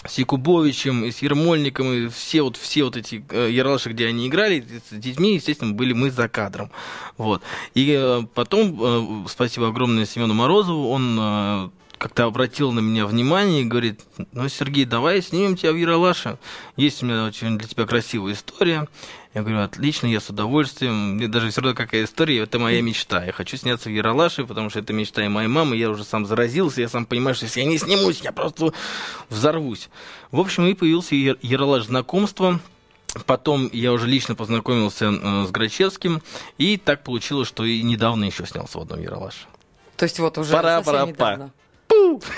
с 0.06 0.18
Якубовичем, 0.18 1.04
и 1.04 1.10
с 1.10 1.18
Ермольником, 1.22 1.92
и 1.92 2.08
все 2.08 2.42
вот, 2.42 2.56
все 2.56 2.84
вот 2.84 2.96
эти 2.96 3.24
э, 3.30 3.48
ярлаши, 3.50 3.90
где 3.90 4.06
они 4.06 4.28
играли, 4.28 4.64
с 4.90 4.94
детьми, 4.94 5.34
естественно, 5.34 5.72
были 5.72 5.92
мы 5.92 6.10
за 6.10 6.28
кадром. 6.28 6.70
Вот. 7.16 7.42
И 7.74 7.96
э, 7.96 8.22
потом, 8.34 9.24
э, 9.24 9.28
спасибо 9.28 9.68
огромное 9.68 10.06
Семену 10.06 10.34
Морозову, 10.34 10.90
он 10.90 11.18
э, 11.20 11.68
как-то 11.98 12.24
обратил 12.24 12.72
на 12.72 12.80
меня 12.80 13.06
внимание 13.06 13.62
и 13.62 13.64
говорит, 13.64 14.00
ну, 14.32 14.48
Сергей, 14.48 14.84
давай 14.84 15.20
снимем 15.20 15.56
тебя 15.56 15.72
в 15.72 15.76
Яралаше. 15.76 16.38
Есть 16.76 17.02
у 17.02 17.06
меня 17.06 17.24
очень 17.24 17.58
для 17.58 17.68
тебя 17.68 17.86
красивая 17.86 18.32
история. 18.32 18.88
Я 19.34 19.42
говорю, 19.42 19.60
отлично, 19.60 20.06
я 20.06 20.20
с 20.20 20.30
удовольствием. 20.30 21.16
Мне 21.16 21.28
даже 21.28 21.50
все 21.50 21.60
равно 21.60 21.76
какая 21.76 22.04
история, 22.04 22.38
это 22.38 22.58
моя 22.58 22.80
мечта. 22.80 23.24
Я 23.24 23.32
хочу 23.32 23.56
сняться 23.56 23.88
в 23.88 23.92
Яралаше, 23.92 24.44
потому 24.44 24.70
что 24.70 24.78
это 24.78 24.92
мечта 24.92 25.24
и 25.24 25.28
моей 25.28 25.48
мамы. 25.48 25.76
Я 25.76 25.90
уже 25.90 26.04
сам 26.04 26.24
заразился, 26.24 26.80
я 26.80 26.88
сам 26.88 27.04
понимаю, 27.04 27.34
что 27.34 27.44
если 27.44 27.60
я 27.60 27.66
не 27.66 27.78
снимусь, 27.78 28.20
я 28.20 28.32
просто 28.32 28.72
взорвусь. 29.28 29.90
В 30.30 30.40
общем, 30.40 30.66
и 30.66 30.74
появился 30.74 31.14
Яралаш 31.14 31.84
знакомства. 31.84 32.60
Потом 33.26 33.68
я 33.72 33.92
уже 33.92 34.06
лично 34.06 34.34
познакомился 34.34 35.06
э, 35.06 35.46
с 35.46 35.50
Грачевским, 35.50 36.22
и 36.58 36.76
так 36.76 37.02
получилось, 37.04 37.48
что 37.48 37.64
и 37.64 37.82
недавно 37.82 38.24
еще 38.24 38.46
снялся 38.46 38.78
в 38.78 38.82
одном 38.82 39.00
Яралаше. 39.00 39.46
То 39.96 40.04
есть 40.04 40.18
вот 40.18 40.36
уже 40.38 40.52
пора, 40.52 40.82
совсем 40.82 41.14
пора, 41.14 41.32
недавно. 41.34 41.52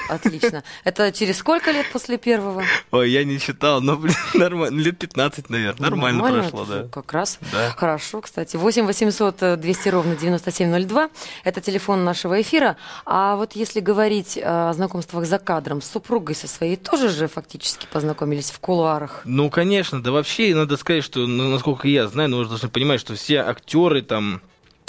Отлично. 0.08 0.62
Это 0.84 1.12
через 1.12 1.38
сколько 1.38 1.70
лет 1.70 1.86
после 1.92 2.18
первого? 2.18 2.62
Ой, 2.90 3.10
я 3.10 3.24
не 3.24 3.38
считал, 3.38 3.80
но, 3.80 3.96
блин, 3.96 4.14
нормально. 4.34 4.80
Лет 4.80 4.98
15, 4.98 5.50
наверное. 5.50 5.90
Нормально, 5.90 6.22
нормально 6.22 6.48
прошло, 6.50 6.64
да. 6.64 6.88
Как 6.88 7.12
раз. 7.12 7.38
Да. 7.52 7.70
Хорошо, 7.76 8.20
кстати. 8.20 8.56
8 8.56 8.86
800 8.86 9.60
200 9.60 9.88
ровно 9.88 10.16
9702. 10.16 11.10
Это 11.44 11.60
телефон 11.60 12.04
нашего 12.04 12.40
эфира. 12.40 12.76
А 13.04 13.36
вот 13.36 13.52
если 13.52 13.80
говорить 13.80 14.38
о 14.42 14.72
знакомствах 14.72 15.26
за 15.26 15.38
кадром, 15.38 15.82
с 15.82 15.90
супругой 15.90 16.34
со 16.34 16.48
своей 16.48 16.76
тоже 16.76 17.08
же 17.08 17.28
фактически 17.28 17.86
познакомились 17.92 18.50
в 18.50 18.60
кулуарах? 18.60 19.22
Ну, 19.24 19.50
конечно. 19.50 20.02
Да 20.02 20.12
вообще, 20.12 20.54
надо 20.54 20.76
сказать, 20.76 21.04
что, 21.04 21.26
ну, 21.26 21.48
насколько 21.48 21.88
я 21.88 22.08
знаю, 22.08 22.30
ну, 22.30 22.38
вы 22.38 22.46
должны 22.46 22.68
понимать, 22.68 23.00
что 23.00 23.14
все 23.14 23.38
актеры 23.38 24.02
там 24.02 24.40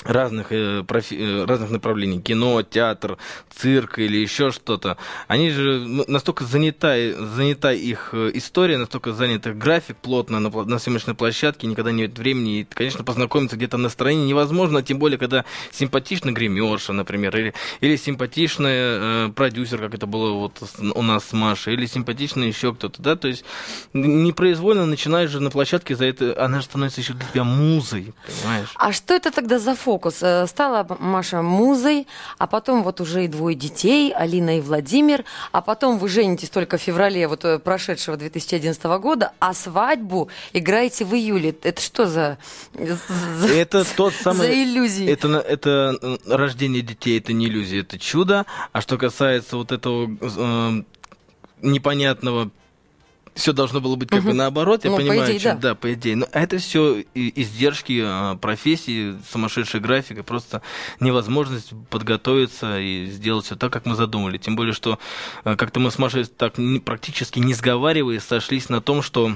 разных, 0.03 0.51
э, 0.51 0.83
профи, 0.83 1.15
э, 1.15 1.45
разных 1.45 1.69
направлений, 1.69 2.21
кино, 2.21 2.61
театр, 2.63 3.17
цирк 3.55 3.99
или 3.99 4.17
еще 4.17 4.51
что-то, 4.51 4.97
они 5.27 5.49
же 5.51 5.79
настолько 6.07 6.43
занята, 6.43 6.95
занята 7.35 7.71
их 7.71 8.09
э, 8.13 8.31
история, 8.33 8.77
настолько 8.77 9.13
занят 9.13 9.45
их 9.47 9.57
график 9.57 9.97
плотно 9.97 10.39
на, 10.39 10.49
на 10.49 10.79
съемочной 10.79 11.13
площадке, 11.13 11.67
никогда 11.67 11.91
нет 11.91 12.17
времени, 12.17 12.61
и, 12.61 12.63
конечно, 12.63 13.03
познакомиться 13.03 13.57
где-то 13.57 13.77
на 13.77 13.89
стороне 13.89 14.25
невозможно, 14.25 14.81
тем 14.81 14.99
более, 14.99 15.17
когда 15.17 15.45
симпатичный 15.71 16.33
гримерша, 16.33 16.93
например, 16.93 17.35
или, 17.37 17.53
или 17.81 17.95
симпатичный 17.95 18.71
э, 18.73 19.29
продюсер, 19.35 19.79
как 19.79 19.93
это 19.93 20.07
было 20.07 20.31
вот 20.31 20.61
у 20.79 21.01
нас 21.01 21.25
с 21.25 21.33
Машей, 21.33 21.73
или 21.73 21.85
симпатичный 21.85 22.47
еще 22.47 22.73
кто-то, 22.73 23.01
да, 23.01 23.15
то 23.15 23.27
есть 23.27 23.45
непроизвольно 23.93 24.85
начинаешь 24.85 25.29
же 25.29 25.39
на 25.39 25.51
площадке 25.51 25.95
за 25.95 26.05
это, 26.05 26.43
она 26.43 26.59
же 26.59 26.65
становится 26.65 27.01
еще 27.01 27.13
для 27.13 27.27
тебя 27.27 27.43
музой, 27.43 28.13
понимаешь? 28.25 28.69
А 28.75 28.91
что 28.93 29.13
это 29.13 29.31
тогда 29.31 29.59
за 29.59 29.75
фото? 29.75 29.90
Фокус. 29.91 30.23
Э, 30.23 30.47
стала 30.47 30.87
Маша 30.99 31.41
музой, 31.41 32.07
а 32.37 32.47
потом 32.47 32.83
вот 32.83 33.01
уже 33.01 33.25
и 33.25 33.27
двое 33.27 33.57
детей, 33.57 34.13
Алина 34.13 34.57
и 34.57 34.61
Владимир, 34.61 35.25
а 35.51 35.61
потом 35.61 35.97
вы 35.97 36.07
женитесь 36.07 36.49
только 36.49 36.77
в 36.77 36.81
феврале 36.81 37.27
вот 37.27 37.43
э, 37.43 37.59
прошедшего 37.59 38.15
2011 38.15 38.83
года, 39.01 39.33
а 39.39 39.53
свадьбу 39.53 40.29
играете 40.53 41.03
в 41.03 41.13
июле. 41.13 41.53
Это 41.63 41.81
что 41.81 42.05
за, 42.05 42.37
за 42.73 43.47
Это 43.53 43.83
тот 43.97 44.13
самый... 44.13 44.47
За 44.47 44.53
иллюзии. 44.63 45.09
Это, 45.09 45.27
это 45.39 45.99
рождение 46.25 46.81
детей, 46.81 47.19
это 47.19 47.33
не 47.33 47.47
иллюзия, 47.47 47.81
это 47.81 47.99
чудо. 47.99 48.45
А 48.71 48.79
что 48.79 48.97
касается 48.97 49.57
вот 49.57 49.73
этого 49.73 50.09
э, 50.21 50.83
непонятного 51.61 52.49
все 53.33 53.53
должно 53.53 53.81
было 53.81 53.95
быть 53.95 54.09
как 54.09 54.19
угу. 54.19 54.29
бы 54.29 54.33
наоборот, 54.33 54.83
я 54.83 54.91
ну, 54.91 54.97
понимаю, 54.97 55.21
по 55.21 55.25
идее, 55.25 55.39
чем, 55.39 55.59
да. 55.59 55.69
да, 55.69 55.75
по 55.75 55.93
идее. 55.93 56.15
Но 56.15 56.27
это 56.31 56.57
все 56.57 57.05
издержки 57.13 58.01
а, 58.03 58.35
профессии, 58.35 59.15
сумасшедшая 59.31 59.81
графика, 59.81 60.23
просто 60.23 60.61
невозможность 60.99 61.73
подготовиться 61.89 62.79
и 62.79 63.05
сделать 63.05 63.45
все 63.45 63.55
так, 63.55 63.71
как 63.71 63.85
мы 63.85 63.95
задумали. 63.95 64.37
Тем 64.37 64.55
более, 64.55 64.73
что 64.73 64.99
а, 65.43 65.55
как-то 65.55 65.79
мы 65.79 65.91
с 65.91 65.97
Машей 65.97 66.25
так 66.25 66.55
практически 66.83 67.39
не 67.39 67.53
сговариваясь 67.53 68.23
сошлись 68.23 68.69
на 68.69 68.81
том, 68.81 69.01
что 69.01 69.35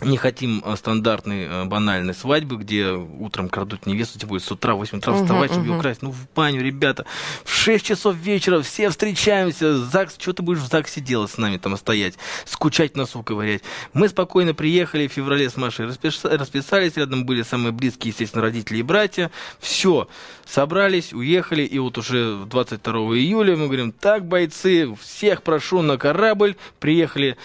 не 0.00 0.16
хотим 0.16 0.62
э, 0.64 0.76
стандартной 0.76 1.44
э, 1.44 1.64
банальной 1.64 2.14
свадьбы, 2.14 2.56
где 2.56 2.90
утром 2.90 3.48
крадут 3.48 3.86
невесту, 3.86 4.18
тем 4.18 4.28
более 4.28 4.44
с 4.44 4.50
утра, 4.50 4.74
в 4.74 4.78
8 4.78 4.98
утра 4.98 5.12
вставать, 5.14 5.50
чтобы 5.50 5.66
uh-huh. 5.66 5.70
ее 5.70 5.78
украсть. 5.78 6.02
Ну, 6.02 6.12
в 6.12 6.28
баню, 6.34 6.62
ребята. 6.62 7.04
В 7.44 7.52
6 7.52 7.84
часов 7.84 8.14
вечера 8.14 8.62
все 8.62 8.90
встречаемся. 8.90 9.76
ЗАГС, 9.76 10.16
что 10.18 10.32
ты 10.32 10.42
будешь 10.42 10.60
в 10.60 10.68
ЗАГСе 10.68 11.00
делать 11.00 11.30
с 11.32 11.38
нами 11.38 11.56
там 11.56 11.76
стоять? 11.76 12.14
Скучать 12.44 12.96
носу 12.96 13.22
ковырять. 13.22 13.62
Мы 13.92 14.08
спокойно 14.08 14.54
приехали 14.54 15.08
в 15.08 15.12
феврале 15.12 15.50
с 15.50 15.56
Машей, 15.56 15.86
расписались, 15.86 16.96
рядом 16.96 17.26
были 17.26 17.42
самые 17.42 17.72
близкие, 17.72 18.10
естественно, 18.10 18.42
родители 18.42 18.78
и 18.78 18.82
братья. 18.82 19.30
Все, 19.58 20.08
собрались, 20.46 21.12
уехали, 21.12 21.62
и 21.62 21.78
вот 21.78 21.98
уже 21.98 22.44
22 22.46 22.92
июля 23.16 23.56
мы 23.56 23.66
говорим, 23.66 23.92
так, 23.92 24.24
бойцы, 24.24 24.94
всех 25.02 25.42
прошу 25.42 25.82
на 25.82 25.98
корабль, 25.98 26.56
приехали 26.78 27.36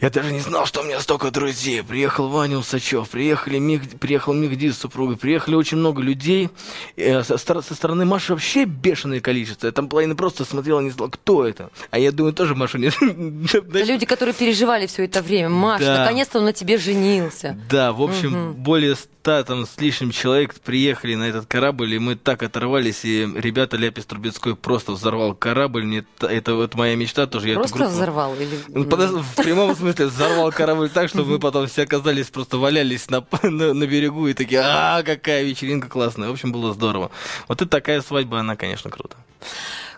я 0.00 0.08
даже 0.08 0.32
не 0.32 0.40
знал, 0.40 0.64
что 0.64 0.80
у 0.80 0.84
меня 0.84 0.98
столько 1.00 1.30
друзей. 1.30 1.82
Приехал 1.82 2.28
Ваня 2.28 2.56
Усачев, 2.56 3.10
приехали 3.10 3.58
Миг, 3.58 3.82
приехал 3.98 4.32
Мигди 4.32 4.70
с 4.70 4.78
супругой, 4.78 5.18
приехали 5.18 5.54
очень 5.56 5.76
много 5.76 6.00
людей. 6.00 6.48
Э, 6.96 7.22
со, 7.22 7.36
со 7.36 7.74
стороны 7.74 8.06
Маши 8.06 8.32
вообще 8.32 8.64
бешеное 8.64 9.20
количество. 9.20 9.66
Я 9.66 9.72
там 9.72 9.88
половина 9.88 10.16
просто 10.16 10.46
смотрела, 10.46 10.80
не 10.80 10.90
знала, 10.90 11.10
кто 11.10 11.46
это. 11.46 11.70
А 11.90 11.98
я 11.98 12.12
думаю, 12.12 12.32
тоже 12.32 12.54
Машу 12.54 12.78
не... 12.78 12.90
Люди, 13.84 14.06
которые 14.06 14.34
переживали 14.34 14.86
все 14.86 15.04
это 15.04 15.20
время. 15.20 15.50
Маша, 15.50 15.84
да. 15.84 15.98
наконец-то 15.98 16.38
он 16.38 16.46
на 16.46 16.54
тебе 16.54 16.78
женился. 16.78 17.58
Да, 17.68 17.92
в 17.92 18.00
общем, 18.00 18.50
угу. 18.50 18.54
более 18.54 18.96
ста 18.96 19.44
там 19.44 19.66
с 19.66 19.78
лишним 19.78 20.12
человек 20.12 20.54
приехали 20.60 21.14
на 21.14 21.24
этот 21.24 21.44
корабль, 21.44 21.92
и 21.92 21.98
мы 21.98 22.16
так 22.16 22.42
оторвались, 22.42 23.04
и 23.04 23.28
ребята 23.34 23.76
Ляпис 23.76 24.06
Трубецкой 24.06 24.56
просто 24.56 24.92
взорвал 24.92 25.34
корабль. 25.34 25.84
Мне 25.84 26.06
это 26.20 26.54
вот 26.54 26.74
моя 26.74 26.96
мечта 26.96 27.26
тоже. 27.26 27.50
Я 27.50 27.56
просто 27.56 27.76
группу... 27.76 27.92
взорвал? 27.92 28.34
Или... 28.36 28.58
Ну, 28.68 28.84
в 28.84 29.36
прямом 29.36 29.76
смысле 29.76 29.89
взорвал 29.98 30.52
корабль 30.52 30.88
так, 30.88 31.08
что 31.08 31.24
мы 31.24 31.38
потом 31.38 31.66
все 31.66 31.82
оказались, 31.82 32.26
просто 32.26 32.58
валялись 32.58 33.10
на, 33.10 33.24
на, 33.42 33.74
на 33.74 33.86
берегу 33.86 34.28
и 34.28 34.34
такие, 34.34 34.60
а, 34.62 35.02
какая 35.02 35.42
вечеринка 35.42 35.88
классная. 35.88 36.28
В 36.28 36.32
общем, 36.32 36.52
было 36.52 36.72
здорово. 36.72 37.10
Вот 37.48 37.62
и 37.62 37.66
такая 37.66 38.00
свадьба, 38.02 38.40
она, 38.40 38.56
конечно, 38.56 38.90
круто. 38.90 39.16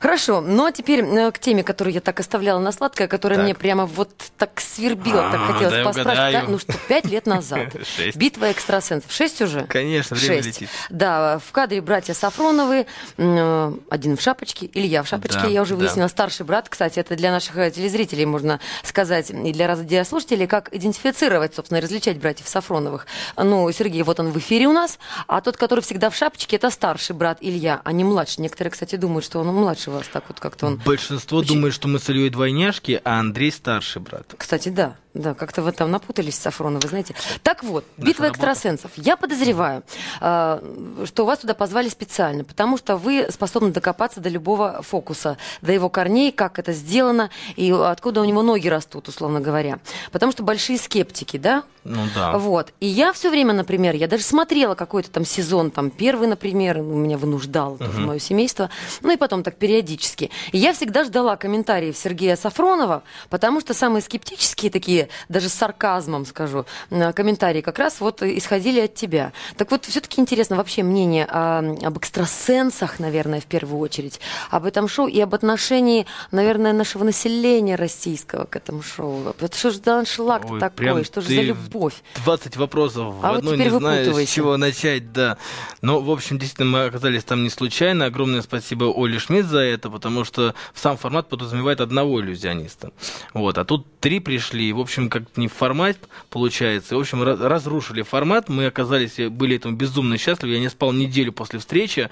Хорошо, 0.02 0.40
но 0.40 0.72
теперь 0.72 1.04
э, 1.04 1.30
к 1.30 1.38
теме, 1.38 1.62
которую 1.62 1.94
я 1.94 2.00
так 2.00 2.18
оставляла 2.18 2.58
на 2.58 2.72
сладкое, 2.72 3.06
которая 3.06 3.38
так. 3.38 3.44
мне 3.44 3.54
прямо 3.54 3.86
вот 3.86 4.10
так 4.36 4.60
свербила, 4.60 5.30
так 5.30 5.40
а, 5.40 5.52
хотелось 5.52 5.84
поспрашивать. 5.84 6.32
Да, 6.32 6.44
ну 6.48 6.58
что, 6.58 6.74
пять 6.88 7.04
лет 7.04 7.26
назад. 7.26 7.68
Битва 8.16 8.50
экстрасенсов. 8.50 9.12
Шесть 9.12 9.40
уже? 9.40 9.64
Конечно, 9.66 10.16
время 10.16 10.42
Шесть. 10.42 10.46
летит. 10.60 10.68
Да, 10.90 11.38
в 11.38 11.52
кадре 11.52 11.80
братья 11.80 12.14
Сафроновы, 12.14 12.86
э, 13.16 13.72
один 13.90 14.16
в 14.16 14.20
шапочке, 14.20 14.68
Илья 14.74 15.04
в 15.04 15.06
шапочке, 15.06 15.52
я 15.52 15.62
уже 15.62 15.76
выяснила, 15.76 16.08
старший 16.08 16.44
брат. 16.44 16.68
Кстати, 16.68 16.98
это 16.98 17.14
для 17.14 17.30
наших 17.30 17.56
э, 17.56 17.70
телезрителей, 17.70 18.24
можно 18.24 18.58
сказать, 18.82 19.30
и 19.30 19.52
для 19.52 19.68
радиослушателей, 19.68 20.48
как 20.48 20.74
идентифицировать, 20.74 21.54
собственно, 21.54 21.80
различать 21.80 22.18
братьев 22.18 22.48
Сафроновых. 22.48 23.06
Ну, 23.36 23.70
Сергей, 23.70 24.02
вот 24.02 24.18
он 24.18 24.32
в 24.32 24.38
эфире 24.38 24.66
у 24.66 24.72
нас, 24.72 24.98
а 25.28 25.40
тот, 25.40 25.56
который 25.56 25.80
всегда 25.80 26.10
в 26.10 26.16
шапочке, 26.16 26.56
это 26.56 26.70
старший 26.70 27.14
брат 27.14 27.38
Илья, 27.40 27.80
а 27.84 27.92
не 27.92 28.02
младший. 28.02 28.42
Некоторые, 28.42 28.72
кстати, 28.72 28.96
думают, 28.96 29.24
что 29.24 29.38
он 29.38 29.46
младший 29.46 29.91
вас 29.92 30.09
так 30.09 30.24
вот 30.28 30.40
как-то 30.40 30.66
он... 30.66 30.76
Большинство 30.85 31.38
Очень... 31.38 31.55
думает, 31.55 31.74
что 31.74 31.88
мы 31.88 31.98
с 31.98 32.09
Ильей 32.09 32.31
двойняшки, 32.31 33.00
а 33.05 33.20
Андрей 33.20 33.52
старший 33.52 34.02
брат. 34.02 34.35
Кстати, 34.37 34.68
да. 34.68 34.96
Да, 35.14 35.35
как-то 35.35 35.61
вы 35.61 35.72
там 35.72 35.90
напутались, 35.90 36.37
Сафрона, 36.37 36.79
вы 36.81 36.88
знаете. 36.88 37.14
Так 37.42 37.62
вот, 37.62 37.85
битва 37.98 38.29
экстрасенсов. 38.29 38.92
Я 38.96 39.16
подозреваю, 39.16 39.83
а, 40.20 40.62
что 41.05 41.27
вас 41.27 41.40
туда 41.40 41.53
позвали 41.53 41.90
специально, 41.90 42.44
потому 42.44 42.79
что 42.79 42.96
вы 42.96 43.27
способны 43.31 43.72
докопаться 43.72 44.20
до 44.20 44.31
любого 44.31 44.81
фокуса, 44.83 45.37
до 45.61 45.72
его 45.72 45.90
корней, 45.90 46.33
как 46.33 46.59
это 46.59 46.72
сделано 46.72 47.29
и 47.57 47.70
откуда 47.72 48.22
у 48.22 48.25
него 48.25 48.42
ноги 48.42 48.68
растут, 48.68 49.09
условно 49.09 49.40
говоря. 49.40 49.81
Потому 50.12 50.33
что 50.33 50.42
большие 50.42 50.79
скептики, 50.79 51.37
да? 51.37 51.64
Ну 51.85 52.03
да. 52.14 52.38
Вот. 52.38 52.72
И 52.81 52.87
я 52.87 53.12
все 53.12 53.29
время, 53.29 53.53
например, 53.53 53.94
я 53.94 54.07
даже 54.07 54.22
смотрела 54.22 54.75
какой-то 54.75 55.11
там 55.11 55.25
сезон, 55.25 55.70
там 55.70 55.90
первый, 55.90 56.29
например, 56.29 56.79
меня 56.79 57.18
вынуждал 57.18 57.77
тоже 57.77 57.98
мое 57.98 58.18
семейство, 58.18 58.70
ну 59.01 59.11
и 59.11 59.16
потом 59.16 59.42
так 59.42 59.57
периодически. 59.57 60.31
И 60.53 60.59
я 60.59 60.72
всегда 60.72 61.05
ждала 61.05 61.37
комментариев 61.37 61.96
Сергея 61.96 62.37
Сафронова, 62.37 63.03
потому 63.31 63.61
что 63.61 63.75
самые 63.75 64.03
скептические 64.03 64.70
такие 64.70 65.01
даже 65.28 65.48
с 65.48 65.54
сарказмом 65.54 66.26
скажу, 66.26 66.66
комментарии 67.14 67.60
как 67.60 67.78
раз 67.78 68.00
вот 68.00 68.22
исходили 68.22 68.80
от 68.80 68.94
тебя. 68.94 69.32
Так 69.56 69.70
вот, 69.70 69.84
все-таки 69.84 70.20
интересно 70.20 70.56
вообще 70.56 70.82
мнение 70.82 71.26
о, 71.26 71.76
об 71.82 71.98
экстрасенсах, 71.98 72.98
наверное, 72.98 73.40
в 73.40 73.46
первую 73.46 73.80
очередь, 73.80 74.20
об 74.50 74.64
этом 74.64 74.88
шоу 74.88 75.06
и 75.06 75.20
об 75.20 75.34
отношении, 75.34 76.06
наверное, 76.30 76.72
нашего 76.72 77.04
населения 77.04 77.76
российского 77.76 78.44
к 78.44 78.56
этому 78.56 78.82
шоу. 78.82 79.34
Вот 79.38 79.54
что 79.54 79.70
же 79.70 79.78
за 79.78 79.98
аншлаг 79.98 80.50
Ой, 80.50 80.60
такой, 80.60 81.04
что 81.04 81.20
же 81.20 81.28
за 81.28 81.42
любовь? 81.42 81.94
20 82.24 82.56
вопросов 82.56 83.14
а 83.22 83.32
в 83.32 83.36
одной, 83.36 83.56
вот 83.56 83.64
не 83.64 83.70
знаю, 83.70 84.14
с 84.14 84.30
чего 84.30 84.56
начать, 84.56 85.12
да. 85.12 85.38
Но, 85.80 86.00
в 86.00 86.10
общем, 86.10 86.38
действительно, 86.38 86.70
мы 86.70 86.84
оказались 86.84 87.24
там 87.24 87.42
не 87.42 87.50
случайно. 87.50 88.06
Огромное 88.06 88.42
спасибо 88.42 88.84
Оле 88.84 89.18
Шмидт 89.18 89.46
за 89.46 89.60
это, 89.60 89.90
потому 89.90 90.24
что 90.24 90.54
сам 90.74 90.96
формат 90.96 91.28
подразумевает 91.28 91.80
одного 91.80 92.20
иллюзиониста. 92.20 92.92
Вот, 93.34 93.58
а 93.58 93.64
тут 93.64 93.86
три 94.00 94.20
пришли, 94.20 94.68
и, 94.68 94.72
в 94.72 94.80
общем, 94.80 94.91
общем, 94.92 95.09
как 95.09 95.37
не 95.37 95.48
формат 95.48 95.96
получается. 96.31 96.96
В 96.96 97.00
общем, 97.00 97.22
разрушили 97.22 98.02
формат. 98.02 98.48
Мы 98.48 98.66
оказались, 98.66 99.16
были 99.31 99.57
этому 99.57 99.74
безумно 99.74 100.18
счастливы. 100.18 100.55
Я 100.55 100.61
не 100.61 100.68
спал 100.68 100.92
неделю 100.92 101.33
после 101.33 101.59
встречи 101.59 102.11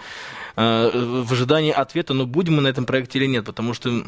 э, 0.57 0.91
в 1.25 1.33
ожидании 1.33 1.73
ответа, 1.73 2.15
но 2.15 2.27
будем 2.27 2.57
мы 2.57 2.63
на 2.63 2.69
этом 2.69 2.87
проекте 2.87 3.19
или 3.19 3.27
нет, 3.27 3.45
потому 3.45 3.75
что 3.75 4.05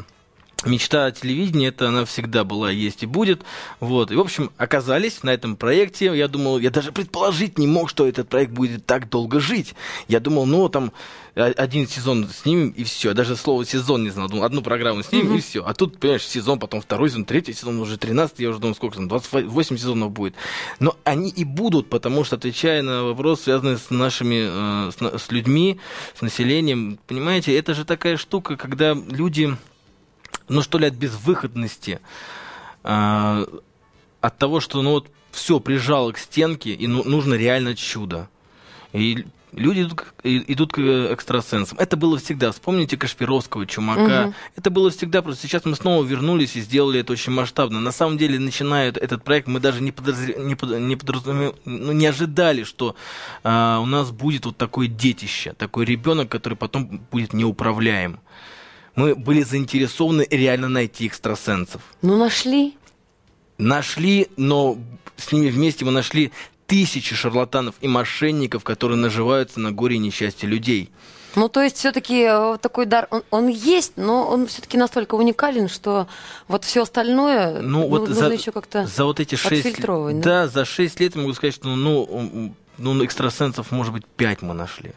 мечта 0.65 1.05
о 1.05 1.11
телевидении, 1.11 1.67
это 1.67 1.89
она 1.89 2.05
всегда 2.05 2.43
была, 2.43 2.71
есть 2.71 3.03
и 3.03 3.05
будет. 3.05 3.41
Вот. 3.79 4.11
И, 4.11 4.15
в 4.15 4.19
общем, 4.19 4.51
оказались 4.57 5.23
на 5.23 5.31
этом 5.31 5.55
проекте. 5.55 6.05
Я 6.15 6.27
думал, 6.27 6.59
я 6.59 6.69
даже 6.69 6.91
предположить 6.91 7.57
не 7.57 7.67
мог, 7.67 7.89
что 7.89 8.07
этот 8.07 8.29
проект 8.29 8.51
будет 8.51 8.85
так 8.85 9.09
долго 9.09 9.39
жить. 9.39 9.75
Я 10.07 10.19
думал, 10.19 10.45
ну, 10.45 10.69
там, 10.69 10.91
один 11.35 11.87
сезон 11.87 12.29
снимем, 12.29 12.69
и 12.69 12.83
все. 12.83 13.09
Я 13.09 13.15
даже 13.15 13.35
слово 13.35 13.65
сезон 13.65 14.03
не 14.03 14.11
знал. 14.11 14.29
Думал, 14.29 14.43
одну 14.43 14.61
программу 14.61 15.03
снимем, 15.03 15.33
mm-hmm. 15.33 15.37
и 15.37 15.41
все. 15.41 15.65
А 15.65 15.73
тут, 15.73 15.99
понимаешь, 15.99 16.25
сезон, 16.25 16.59
потом 16.59 16.81
второй 16.81 17.09
сезон, 17.09 17.25
третий 17.25 17.53
сезон, 17.53 17.79
уже 17.79 17.97
13, 17.97 18.39
я 18.39 18.49
уже 18.49 18.59
думаю, 18.59 18.75
сколько 18.75 18.97
там, 18.97 19.07
28 19.07 19.77
сезонов 19.77 20.11
будет. 20.11 20.35
Но 20.79 20.95
они 21.03 21.29
и 21.29 21.43
будут, 21.43 21.89
потому 21.89 22.23
что, 22.23 22.35
отвечая 22.35 22.83
на 22.83 23.03
вопрос, 23.03 23.41
связанный 23.41 23.77
с 23.77 23.89
нашими, 23.89 24.89
э, 24.89 24.91
с, 24.91 25.23
с 25.23 25.31
людьми, 25.31 25.79
с 26.15 26.21
населением, 26.21 26.99
понимаете, 27.07 27.57
это 27.57 27.73
же 27.73 27.83
такая 27.83 28.17
штука, 28.17 28.55
когда 28.55 28.93
люди 28.93 29.55
ну 30.49 30.61
что 30.61 30.77
ли, 30.77 30.87
от 30.87 30.93
безвыходности, 30.93 31.99
э, 32.83 33.45
от 34.21 34.37
того, 34.37 34.59
что 34.59 34.81
ну 34.81 34.91
вот 34.91 35.07
все 35.31 35.59
прижало 35.59 36.11
к 36.11 36.17
стенке, 36.17 36.73
и 36.73 36.87
ну, 36.87 37.03
нужно 37.03 37.33
реально 37.33 37.75
чудо. 37.75 38.29
И 38.93 39.25
люди 39.51 39.81
идут, 39.81 40.03
идут 40.23 40.73
к 40.73 40.79
экстрасенсам. 40.79 41.77
Это 41.79 41.97
было 41.97 42.17
всегда. 42.17 42.51
Вспомните 42.51 42.97
Кашпировского, 42.97 43.65
Чумака. 43.65 44.27
Угу. 44.27 44.33
Это 44.57 44.69
было 44.69 44.89
всегда. 44.91 45.21
Просто 45.21 45.47
сейчас 45.47 45.65
мы 45.65 45.75
снова 45.75 46.03
вернулись 46.03 46.55
и 46.55 46.61
сделали 46.61 46.99
это 46.99 47.13
очень 47.13 47.33
масштабно. 47.33 47.79
На 47.79 47.91
самом 47.91 48.17
деле, 48.17 48.39
начиная 48.39 48.89
этот 48.89 49.23
проект, 49.23 49.47
мы 49.47 49.59
даже 49.59 49.81
не, 49.81 49.91
подразр... 49.91 50.37
не, 50.37 50.55
под... 50.55 50.79
не, 50.79 50.95
подразумев... 50.95 51.55
ну, 51.65 51.91
не 51.91 52.05
ожидали, 52.05 52.63
что 52.63 52.95
а, 53.43 53.79
у 53.79 53.85
нас 53.85 54.11
будет 54.11 54.45
вот 54.45 54.57
такое 54.57 54.87
детище, 54.87 55.53
такой 55.53 55.85
ребенок, 55.85 56.29
который 56.29 56.55
потом 56.55 57.01
будет 57.11 57.33
неуправляем 57.33 58.19
мы 58.95 59.15
были 59.15 59.41
заинтересованы 59.43 60.27
реально 60.29 60.69
найти 60.69 61.07
экстрасенсов. 61.07 61.81
Ну, 62.01 62.17
нашли. 62.17 62.75
Нашли, 63.57 64.27
но 64.37 64.77
с 65.17 65.31
ними 65.31 65.49
вместе 65.49 65.85
мы 65.85 65.91
нашли 65.91 66.31
тысячи 66.67 67.15
шарлатанов 67.15 67.75
и 67.81 67.87
мошенников, 67.87 68.63
которые 68.63 68.97
наживаются 68.97 69.59
на 69.59 69.71
горе 69.71 69.95
и 69.95 69.99
несчастье 69.99 70.47
людей. 70.47 70.89
Ну, 71.35 71.49
то 71.49 71.61
есть, 71.61 71.77
все-таки 71.77 72.25
э, 72.29 72.57
такой 72.61 72.85
дар, 72.85 73.07
он, 73.09 73.23
он 73.31 73.47
есть, 73.47 73.93
но 73.95 74.27
он 74.27 74.45
все-таки 74.45 74.77
настолько 74.77 75.15
уникален, 75.15 75.67
что 75.67 76.07
вот 76.47 76.63
все 76.63 76.83
остальное 76.83 77.59
ну, 77.61 77.81
ну, 77.81 77.87
вот 77.87 78.09
нужно 78.09 78.27
за, 78.27 78.33
еще 78.33 78.51
как-то 78.51 78.85
за 78.85 79.05
вот 79.05 79.19
эти 79.19 79.33
шесть 79.33 79.81
да? 79.81 80.11
да, 80.13 80.47
за 80.47 80.63
шесть 80.63 80.99
лет 80.99 81.15
я 81.15 81.21
могу 81.21 81.33
сказать, 81.33 81.55
что 81.55 81.69
ну, 81.69 82.53
ну, 82.77 83.03
экстрасенсов, 83.03 83.71
может 83.71 83.93
быть, 83.93 84.05
пять 84.05 84.43
мы 84.43 84.53
нашли. 84.53 84.93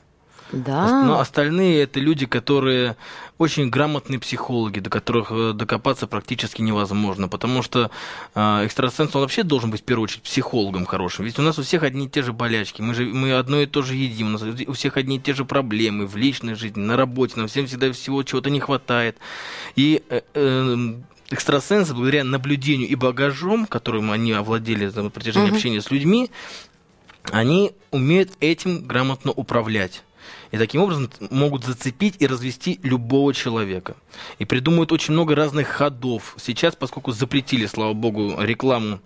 Да. 0.65 1.05
Но 1.05 1.21
остальные 1.21 1.83
это 1.83 2.01
люди, 2.01 2.27
которые 2.27 2.97
очень 3.39 3.69
грамотные 3.69 4.19
психологи, 4.19 4.81
до 4.81 4.89
которых 4.91 5.31
э, 5.31 5.53
докопаться 5.53 6.07
практически 6.07 6.63
невозможно, 6.63 7.29
потому 7.29 7.63
что 7.63 7.91
э, 8.35 8.65
экстрасенс, 8.65 9.15
он 9.15 9.23
вообще 9.23 9.43
должен 9.43 9.71
быть 9.71 9.83
в 9.83 9.85
первую 9.85 10.05
очередь 10.05 10.23
психологом 10.23 10.87
хорошим. 10.87 11.25
Ведь 11.25 11.39
у 11.39 11.43
нас 11.43 11.59
у 11.59 11.63
всех 11.63 11.83
одни 11.83 12.07
и 12.07 12.09
те 12.09 12.23
же 12.23 12.33
болячки, 12.33 12.81
мы 12.81 12.95
же 12.95 13.05
мы 13.05 13.33
одно 13.33 13.61
и 13.61 13.67
то 13.67 13.83
же 13.83 13.95
едим, 13.95 14.29
у 14.29 14.31
нас 14.31 14.43
у 14.43 14.73
всех 14.73 14.97
одни 14.97 15.17
и 15.17 15.21
те 15.21 15.35
же 15.35 15.45
проблемы 15.45 16.07
в 16.07 16.17
личной 16.17 16.55
жизни, 16.55 16.81
на 16.81 16.97
работе, 16.97 17.35
нам 17.37 17.49
всем 17.49 17.67
всегда 17.67 17.93
всего 17.93 18.23
чего-то 18.23 18.51
не 18.51 18.61
хватает. 18.61 19.19
И 19.75 20.03
э, 20.09 20.23
э, 20.35 20.95
экстрасенсы, 21.31 21.93
благодаря 21.93 22.25
наблюдению 22.25 22.89
и 22.89 22.95
багажом, 22.95 23.67
которым 23.67 24.11
они 24.13 24.33
овладели 24.33 24.87
за 24.87 25.09
протяжении 25.11 25.49
угу. 25.49 25.57
общения 25.57 25.83
с 25.83 25.91
людьми, 25.91 26.31
они 27.33 27.73
умеют 27.91 28.31
этим 28.41 28.87
грамотно 28.87 29.33
управлять 29.33 30.03
и 30.51 30.59
таким 30.59 30.83
образом 30.83 31.11
могут 31.31 31.65
зацепить 31.65 32.17
и 32.19 32.27
развести 32.27 32.81
любого 32.83 33.35
человека. 33.35 33.97
И 34.39 34.45
придумывают 34.45 34.93
очень 34.93 35.13
много 35.13 35.35
разных 35.35 35.69
ходов. 35.69 36.35
Сейчас, 36.39 36.77
поскольку 36.77 37.13
запретили, 37.13 37.67
слава 37.67 37.93
богу, 37.93 38.35
рекламу 38.39 39.01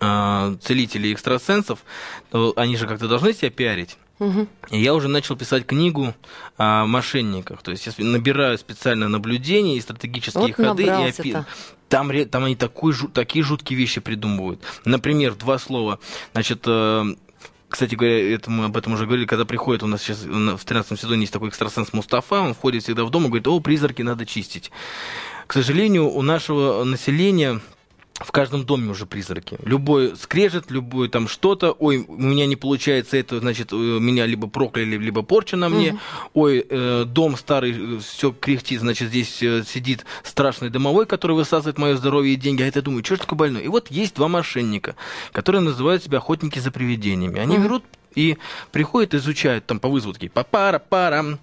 э, 0.00 0.56
целителей 0.62 1.10
и 1.10 1.14
экстрасенсов, 1.14 1.80
то 2.30 2.52
они 2.56 2.76
же 2.76 2.86
как-то 2.86 3.08
должны 3.08 3.32
себя 3.32 3.50
пиарить. 3.50 3.96
Угу. 4.20 4.48
Я 4.70 4.94
уже 4.94 5.08
начал 5.08 5.34
писать 5.34 5.66
книгу 5.66 6.14
о 6.58 6.86
мошенниках. 6.86 7.62
То 7.62 7.70
есть 7.70 7.86
я 7.86 7.92
набираю 8.04 8.58
специально 8.58 9.08
наблюдения 9.08 9.76
и 9.76 9.80
стратегические 9.80 10.42
вот 10.42 10.52
ходы. 10.54 10.84
И 10.84 10.88
опи... 10.88 11.36
там, 11.88 12.10
там 12.30 12.44
они 12.44 12.54
такой, 12.54 12.94
такие 13.14 13.42
жуткие 13.42 13.78
вещи 13.78 14.00
придумывают. 14.00 14.60
Например, 14.84 15.34
два 15.34 15.58
слова. 15.58 15.98
Значит, 16.32 16.64
э, 16.66 17.14
кстати 17.70 17.94
говоря, 17.94 18.34
это 18.34 18.50
мы 18.50 18.64
об 18.66 18.76
этом 18.76 18.94
уже 18.94 19.06
говорили, 19.06 19.26
когда 19.26 19.44
приходит 19.44 19.82
у 19.82 19.86
нас 19.86 20.02
сейчас 20.02 20.24
в 20.24 20.64
13 20.64 21.00
сезоне 21.00 21.22
есть 21.22 21.32
такой 21.32 21.48
экстрасенс 21.48 21.92
Мустафа, 21.92 22.40
он 22.40 22.54
входит 22.54 22.82
всегда 22.82 23.04
в 23.04 23.10
дом 23.10 23.24
и 23.24 23.28
говорит, 23.28 23.46
о, 23.46 23.60
призраки 23.60 24.02
надо 24.02 24.26
чистить. 24.26 24.70
К 25.46 25.52
сожалению, 25.52 26.08
у 26.08 26.20
нашего 26.22 26.84
населения 26.84 27.60
в 28.20 28.32
каждом 28.32 28.64
доме 28.64 28.90
уже 28.90 29.06
призраки. 29.06 29.56
Любой 29.64 30.14
скрежет, 30.16 30.70
любой 30.70 31.08
там 31.08 31.26
что-то, 31.26 31.72
ой, 31.72 32.04
у 32.06 32.20
меня 32.20 32.46
не 32.46 32.56
получается 32.56 33.16
это, 33.16 33.40
значит, 33.40 33.72
меня 33.72 34.26
либо 34.26 34.46
прокляли, 34.46 34.96
либо 34.96 35.22
порча 35.22 35.56
на 35.56 35.68
мне, 35.68 35.92
угу. 35.92 36.00
ой, 36.34 36.66
э, 36.68 37.04
дом 37.06 37.36
старый, 37.36 37.98
все 37.98 38.32
кряхтит, 38.32 38.80
значит, 38.80 39.08
здесь 39.08 39.42
э, 39.42 39.64
сидит 39.66 40.04
страшный 40.22 40.68
домовой, 40.68 41.06
который 41.06 41.34
высасывает 41.34 41.78
мое 41.78 41.96
здоровье 41.96 42.34
и 42.34 42.36
деньги, 42.36 42.62
а 42.62 42.66
это 42.66 42.82
думаю, 42.82 43.04
что 43.04 43.16
ж 43.16 43.20
такое 43.20 43.38
больной? 43.38 43.64
И 43.64 43.68
вот 43.68 43.90
есть 43.90 44.14
два 44.16 44.28
мошенника, 44.28 44.96
которые 45.32 45.62
называют 45.62 46.04
себя 46.04 46.18
охотники 46.18 46.58
за 46.58 46.70
привидениями. 46.70 47.40
Они 47.40 47.56
угу. 47.56 47.64
берут 47.64 47.84
и 48.14 48.36
приходят, 48.72 49.14
изучают 49.14 49.66
там 49.66 49.80
по 49.80 49.88
вызову 49.88 50.12
такие, 50.12 50.30
папара-парам, 50.30 51.38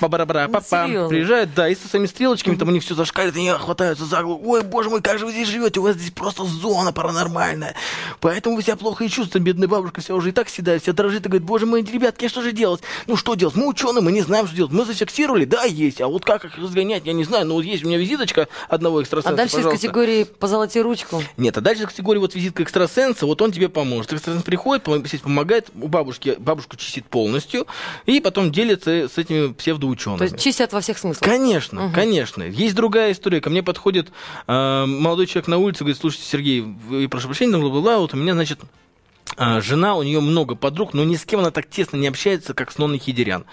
па-бара-бара, 0.00 0.46
ну, 0.48 0.54
папа, 0.54 1.08
приезжают, 1.08 1.54
да, 1.54 1.68
и 1.68 1.74
со 1.74 1.88
своими 1.88 2.06
стрелочками, 2.06 2.56
там 2.56 2.68
у 2.68 2.70
них 2.72 2.82
все 2.82 2.94
зашкалит, 2.94 3.36
они 3.36 3.50
хватаются 3.50 4.04
за 4.04 4.22
голову. 4.22 4.40
Ой, 4.50 4.62
боже 4.62 4.90
мой, 4.90 5.00
как 5.02 5.18
же 5.18 5.26
вы 5.26 5.32
здесь 5.32 5.48
живете? 5.48 5.80
У 5.80 5.84
вас 5.84 5.96
здесь 5.96 6.10
просто 6.10 6.44
зона 6.44 6.92
паранормальная. 6.92 7.74
Поэтому 8.20 8.56
вы 8.56 8.62
себя 8.62 8.76
плохо 8.76 9.04
и 9.04 9.08
чувствуете. 9.08 9.44
Бедная 9.44 9.68
бабушка 9.68 10.00
вся 10.00 10.14
уже 10.14 10.30
и 10.30 10.32
так 10.32 10.48
седает, 10.48 10.82
вся 10.82 10.92
дрожит 10.92 11.26
и 11.26 11.28
говорит, 11.28 11.46
боже 11.46 11.66
мой, 11.66 11.82
ребятки, 11.82 12.28
что 12.28 12.42
же 12.42 12.52
делать? 12.52 12.82
Ну 13.06 13.16
что 13.16 13.34
делать? 13.34 13.56
Мы 13.56 13.66
ученые, 13.66 14.02
мы 14.02 14.12
не 14.12 14.22
знаем, 14.22 14.46
что 14.46 14.56
делать. 14.56 14.72
Мы 14.72 14.84
зафиксировали, 14.84 15.44
да, 15.44 15.64
есть. 15.64 16.00
А 16.00 16.08
вот 16.08 16.24
как 16.24 16.44
их 16.44 16.56
разгонять, 16.56 17.06
я 17.06 17.12
не 17.12 17.24
знаю. 17.24 17.46
Но 17.46 17.54
вот 17.54 17.64
есть 17.64 17.84
у 17.84 17.88
меня 17.88 17.98
визиточка 17.98 18.48
одного 18.68 19.02
экстрасенса, 19.02 19.32
А 19.32 19.36
дальше 19.36 19.56
пожалуйста. 19.56 19.76
из 19.76 19.80
категории 19.80 20.24
«позолоти 20.24 20.78
ручку». 20.78 21.22
Нет, 21.36 21.56
а 21.56 21.60
дальше 21.60 21.82
из 21.82 21.88
категории 21.88 22.18
вот 22.18 22.34
визитка 22.34 22.62
экстрасенса, 22.62 23.26
вот 23.26 23.40
он 23.42 23.52
тебе 23.52 23.68
поможет. 23.68 24.12
Экстрасенс 24.12 24.42
приходит, 24.42 24.84
помогает, 25.22 25.70
у 25.80 25.88
бабушки, 25.88 26.36
бабушку 26.38 26.76
чистит 26.76 27.06
полностью, 27.06 27.66
и 28.06 28.20
потом 28.20 28.52
делится 28.52 29.08
с 29.08 29.18
этими 29.18 29.52
псевдоучеными. 29.94 30.18
То 30.18 30.24
есть 30.24 30.38
чистят 30.38 30.72
во 30.72 30.80
всех 30.80 30.98
смыслах. 30.98 31.28
Конечно, 31.28 31.86
угу. 31.86 31.94
конечно. 31.94 32.42
Есть 32.42 32.74
другая 32.74 33.12
история. 33.12 33.40
Ко 33.40 33.50
мне 33.50 33.62
подходит 33.62 34.10
э, 34.46 34.84
молодой 34.86 35.26
человек 35.26 35.48
на 35.48 35.58
улице, 35.58 35.80
говорит, 35.80 35.98
слушайте, 35.98 36.26
Сергей, 36.26 36.60
вы, 36.60 37.08
прошу 37.08 37.28
прощения, 37.28 37.56
бла-бла-бла, 37.56 37.98
вот 37.98 38.14
у 38.14 38.16
меня, 38.16 38.34
значит, 38.34 38.60
а, 39.36 39.60
жена, 39.60 39.94
у 39.94 40.02
нее 40.02 40.20
много 40.20 40.54
подруг, 40.54 40.92
но 40.92 41.04
ни 41.04 41.14
с 41.14 41.24
кем 41.24 41.40
она 41.40 41.50
так 41.50 41.68
тесно 41.68 41.96
не 41.96 42.08
общается, 42.08 42.52
как 42.52 42.72
с 42.72 42.78
Ноной 42.78 42.98
Хидерян. 42.98 43.44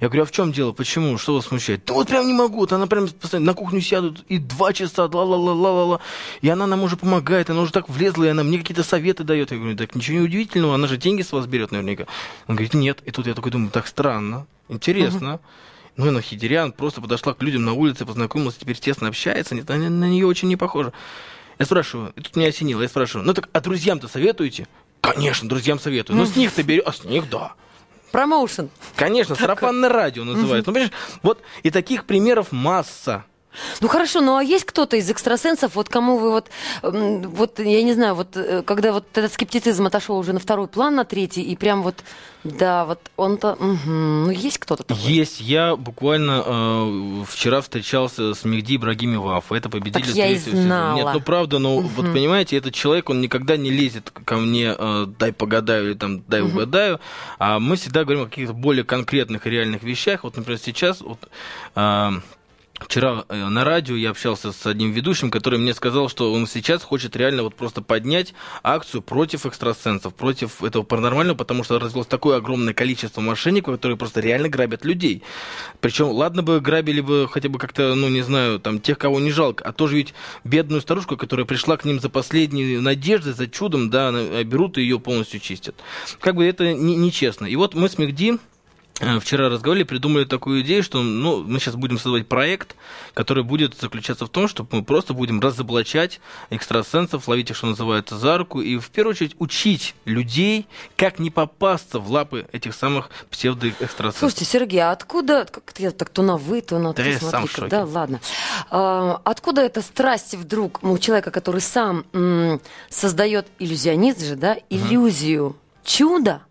Я 0.00 0.08
говорю, 0.08 0.22
а 0.22 0.26
в 0.26 0.32
чем 0.32 0.50
дело? 0.50 0.72
Почему? 0.72 1.18
Что 1.18 1.34
вас 1.34 1.46
смущает? 1.46 1.84
Да 1.84 1.94
вот 1.94 2.08
прям 2.08 2.26
не 2.26 2.32
могу. 2.32 2.60
Вот 2.60 2.72
она 2.72 2.86
прям 2.86 3.08
постоянно 3.08 3.46
на 3.46 3.54
кухню 3.54 3.80
сядут 3.80 4.24
и 4.28 4.38
два 4.38 4.72
часа, 4.72 5.04
ла-ла-ла-ла-ла-ла. 5.04 6.00
И 6.40 6.48
она 6.48 6.66
нам 6.66 6.82
уже 6.82 6.96
помогает, 6.96 7.50
она 7.50 7.60
уже 7.60 7.72
так 7.72 7.88
влезла, 7.88 8.24
и 8.24 8.28
она 8.28 8.42
мне 8.44 8.58
какие-то 8.58 8.82
советы 8.82 9.24
дает. 9.24 9.50
Я 9.50 9.58
говорю, 9.58 9.76
так 9.76 9.94
ничего 9.94 10.18
не 10.18 10.24
удивительного, 10.24 10.74
она 10.74 10.86
же 10.86 10.96
деньги 10.96 11.22
с 11.22 11.32
вас 11.32 11.46
берет 11.46 11.70
наверняка. 11.70 12.06
Он 12.48 12.56
говорит, 12.56 12.74
нет. 12.74 13.00
И 13.04 13.10
тут 13.10 13.26
я 13.26 13.34
такой 13.34 13.52
думаю, 13.52 13.70
так 13.70 13.86
странно, 13.86 14.46
интересно. 14.68 15.28
Uh-huh. 15.28 15.40
Ну, 15.96 16.08
и 16.08 16.10
на 16.10 16.20
Хидерян 16.20 16.72
просто 16.72 17.00
подошла 17.00 17.32
к 17.32 17.42
людям 17.42 17.64
на 17.64 17.72
улице, 17.72 18.04
познакомилась, 18.04 18.56
теперь 18.56 18.76
тесно 18.76 19.08
общается, 19.08 19.54
на, 19.54 19.76
на 19.76 20.04
нее 20.04 20.26
очень 20.26 20.48
не 20.48 20.56
похоже. 20.56 20.92
Я 21.58 21.64
спрашиваю, 21.64 22.12
и 22.16 22.20
тут 22.20 22.36
меня 22.36 22.48
осенило, 22.48 22.82
я 22.82 22.88
спрашиваю, 22.88 23.26
ну 23.26 23.32
так 23.32 23.48
а 23.52 23.60
друзьям-то 23.60 24.08
советуете? 24.08 24.68
Конечно, 25.00 25.48
друзьям 25.48 25.78
советую. 25.78 26.16
Но 26.18 26.26
с 26.26 26.36
них 26.36 26.52
ты 26.52 26.62
берешь, 26.62 26.82
а 26.84 26.92
с 26.92 27.04
них 27.04 27.30
да. 27.30 27.54
Промоушен. 28.12 28.70
Конечно, 28.94 29.34
сарафанное 29.34 29.88
радио 29.88 30.24
называется. 30.24 30.70
Ну, 30.70 30.74
понимаешь, 30.74 30.92
вот 31.22 31.40
и 31.62 31.70
таких 31.70 32.04
примеров 32.04 32.52
масса. 32.52 33.24
Ну 33.80 33.88
хорошо, 33.88 34.20
ну 34.20 34.36
а 34.36 34.42
есть 34.42 34.64
кто-то 34.64 34.96
из 34.96 35.10
экстрасенсов, 35.10 35.74
вот 35.74 35.88
кому 35.88 36.18
вы 36.18 36.30
вот, 36.30 36.48
вот 36.82 37.58
я 37.58 37.82
не 37.82 37.92
знаю, 37.94 38.14
вот 38.14 38.36
э, 38.36 38.62
когда 38.62 38.92
вот 38.92 39.04
этот 39.14 39.32
скептицизм 39.32 39.86
отошел 39.86 40.18
уже 40.18 40.32
на 40.32 40.40
второй 40.40 40.68
план, 40.68 40.94
на 40.94 41.04
третий, 41.04 41.42
и 41.42 41.56
прям 41.56 41.82
вот, 41.82 41.96
да, 42.44 42.84
вот 42.84 43.00
он-то, 43.16 43.52
угу, 43.54 43.90
ну 43.90 44.30
есть 44.30 44.58
кто-то 44.58 44.82
такой? 44.82 45.02
Есть, 45.02 45.40
я 45.40 45.76
буквально 45.76 46.42
э, 46.44 47.24
вчера 47.28 47.60
встречался 47.60 48.34
с 48.34 48.44
Мехди 48.44 48.76
Ибрагими 48.76 49.16
Вафа, 49.16 49.54
это 49.54 49.68
победитель 49.68 50.06
так 50.06 50.14
я 50.14 50.28
и 50.28 50.36
знала. 50.36 50.96
Нет, 50.96 51.08
ну 51.12 51.20
правда, 51.20 51.58
но 51.58 51.76
угу. 51.76 51.88
вот 51.96 52.12
понимаете, 52.12 52.56
этот 52.56 52.74
человек, 52.74 53.10
он 53.10 53.20
никогда 53.20 53.56
не 53.56 53.70
лезет 53.70 54.10
ко 54.10 54.36
мне, 54.36 54.74
э, 54.76 55.06
дай 55.18 55.32
погадаю 55.32 55.90
или 55.90 55.94
там 55.94 56.22
дай 56.28 56.42
угу. 56.42 56.52
угадаю, 56.52 57.00
а 57.38 57.58
мы 57.58 57.76
всегда 57.76 58.04
говорим 58.04 58.24
о 58.24 58.26
каких-то 58.26 58.54
более 58.54 58.84
конкретных 58.84 59.46
и 59.46 59.50
реальных 59.50 59.82
вещах, 59.82 60.24
вот, 60.24 60.36
например, 60.36 60.60
сейчас 60.62 61.00
вот... 61.00 61.18
Э, 61.74 62.10
Вчера 62.78 63.24
э, 63.28 63.48
на 63.48 63.64
радио 63.64 63.96
я 63.96 64.10
общался 64.10 64.52
с 64.52 64.66
одним 64.66 64.92
ведущим, 64.92 65.30
который 65.30 65.58
мне 65.58 65.72
сказал, 65.72 66.10
что 66.10 66.32
он 66.32 66.46
сейчас 66.46 66.82
хочет 66.82 67.16
реально 67.16 67.42
вот 67.42 67.54
просто 67.54 67.80
поднять 67.80 68.34
акцию 68.62 69.00
против 69.00 69.46
экстрасенсов, 69.46 70.14
против 70.14 70.62
этого 70.62 70.82
паранормального, 70.82 71.36
потому 71.36 71.64
что 71.64 71.78
развилось 71.78 72.06
такое 72.06 72.36
огромное 72.36 72.74
количество 72.74 73.22
мошенников, 73.22 73.74
которые 73.76 73.96
просто 73.96 74.20
реально 74.20 74.50
грабят 74.50 74.84
людей. 74.84 75.22
Причем, 75.80 76.08
ладно 76.08 76.42
бы 76.42 76.60
грабили 76.60 77.00
бы 77.00 77.28
хотя 77.30 77.48
бы 77.48 77.58
как-то, 77.58 77.94
ну 77.94 78.08
не 78.08 78.20
знаю, 78.20 78.60
там 78.60 78.80
тех, 78.80 78.98
кого 78.98 79.20
не 79.20 79.30
жалко, 79.30 79.64
а 79.64 79.72
тоже 79.72 79.96
ведь 79.96 80.14
бедную 80.44 80.82
старушку, 80.82 81.16
которая 81.16 81.46
пришла 81.46 81.78
к 81.78 81.84
ним 81.86 81.98
за 81.98 82.10
последней 82.10 82.78
надеждой, 82.78 83.32
за 83.32 83.46
чудом, 83.46 83.88
да, 83.88 84.12
берут 84.44 84.76
и 84.76 84.82
ее 84.82 85.00
полностью 85.00 85.40
чистят. 85.40 85.76
Как 86.20 86.34
бы 86.34 86.44
это 86.44 86.74
нечестно. 86.74 87.46
И 87.46 87.56
вот 87.56 87.74
мы 87.74 87.88
с 87.88 87.96
Мехди 87.96 88.36
Э, 88.36 88.55
вчера 89.20 89.48
разговаривали, 89.50 89.84
придумали 89.84 90.24
такую 90.24 90.62
идею, 90.62 90.82
что 90.82 91.02
ну, 91.02 91.42
мы 91.42 91.60
сейчас 91.60 91.74
будем 91.74 91.96
создавать 91.98 92.26
проект, 92.28 92.76
который 93.12 93.44
будет 93.44 93.78
заключаться 93.78 94.24
в 94.24 94.30
том, 94.30 94.48
что 94.48 94.66
мы 94.70 94.82
просто 94.82 95.12
будем 95.12 95.38
разоблачать 95.40 96.20
экстрасенсов, 96.48 97.28
ловить 97.28 97.50
их, 97.50 97.56
что 97.56 97.66
называется, 97.66 98.16
за 98.16 98.38
руку, 98.38 98.60
и 98.62 98.78
в 98.78 98.88
первую 98.88 99.12
очередь 99.12 99.36
учить 99.38 99.94
людей, 100.06 100.66
как 100.96 101.18
не 101.18 101.30
попасться 101.30 101.98
в 101.98 102.10
лапы 102.10 102.46
этих 102.52 102.74
самых 102.74 103.10
псевдоэкстрасенсов. 103.30 104.18
Слушайте, 104.18 104.44
Сергей, 104.46 104.80
а 104.80 104.92
откуда, 104.92 105.44
как 105.44 105.74
я 105.78 105.90
так 105.90 106.08
то 106.08 106.22
на 106.22 106.38
вы, 106.38 106.62
то 106.62 106.78
на 106.78 106.94
да 106.94 107.02
ты, 107.02 107.10
я 107.10 107.20
сам 107.20 107.46
в 107.46 107.50
шоке. 107.50 107.68
да, 107.68 107.84
ладно. 107.84 108.20
А, 108.70 109.20
откуда 109.24 109.60
эта 109.60 109.82
страсть 109.82 110.34
вдруг 110.34 110.82
у 110.82 110.96
человека, 110.98 111.30
который 111.30 111.60
сам 111.60 112.06
м, 112.14 112.62
создает 112.88 113.46
иллюзионист 113.58 114.24
же, 114.24 114.36
да, 114.36 114.56
иллюзию 114.70 115.48
угу. 115.48 115.56
чуда, 115.84 116.42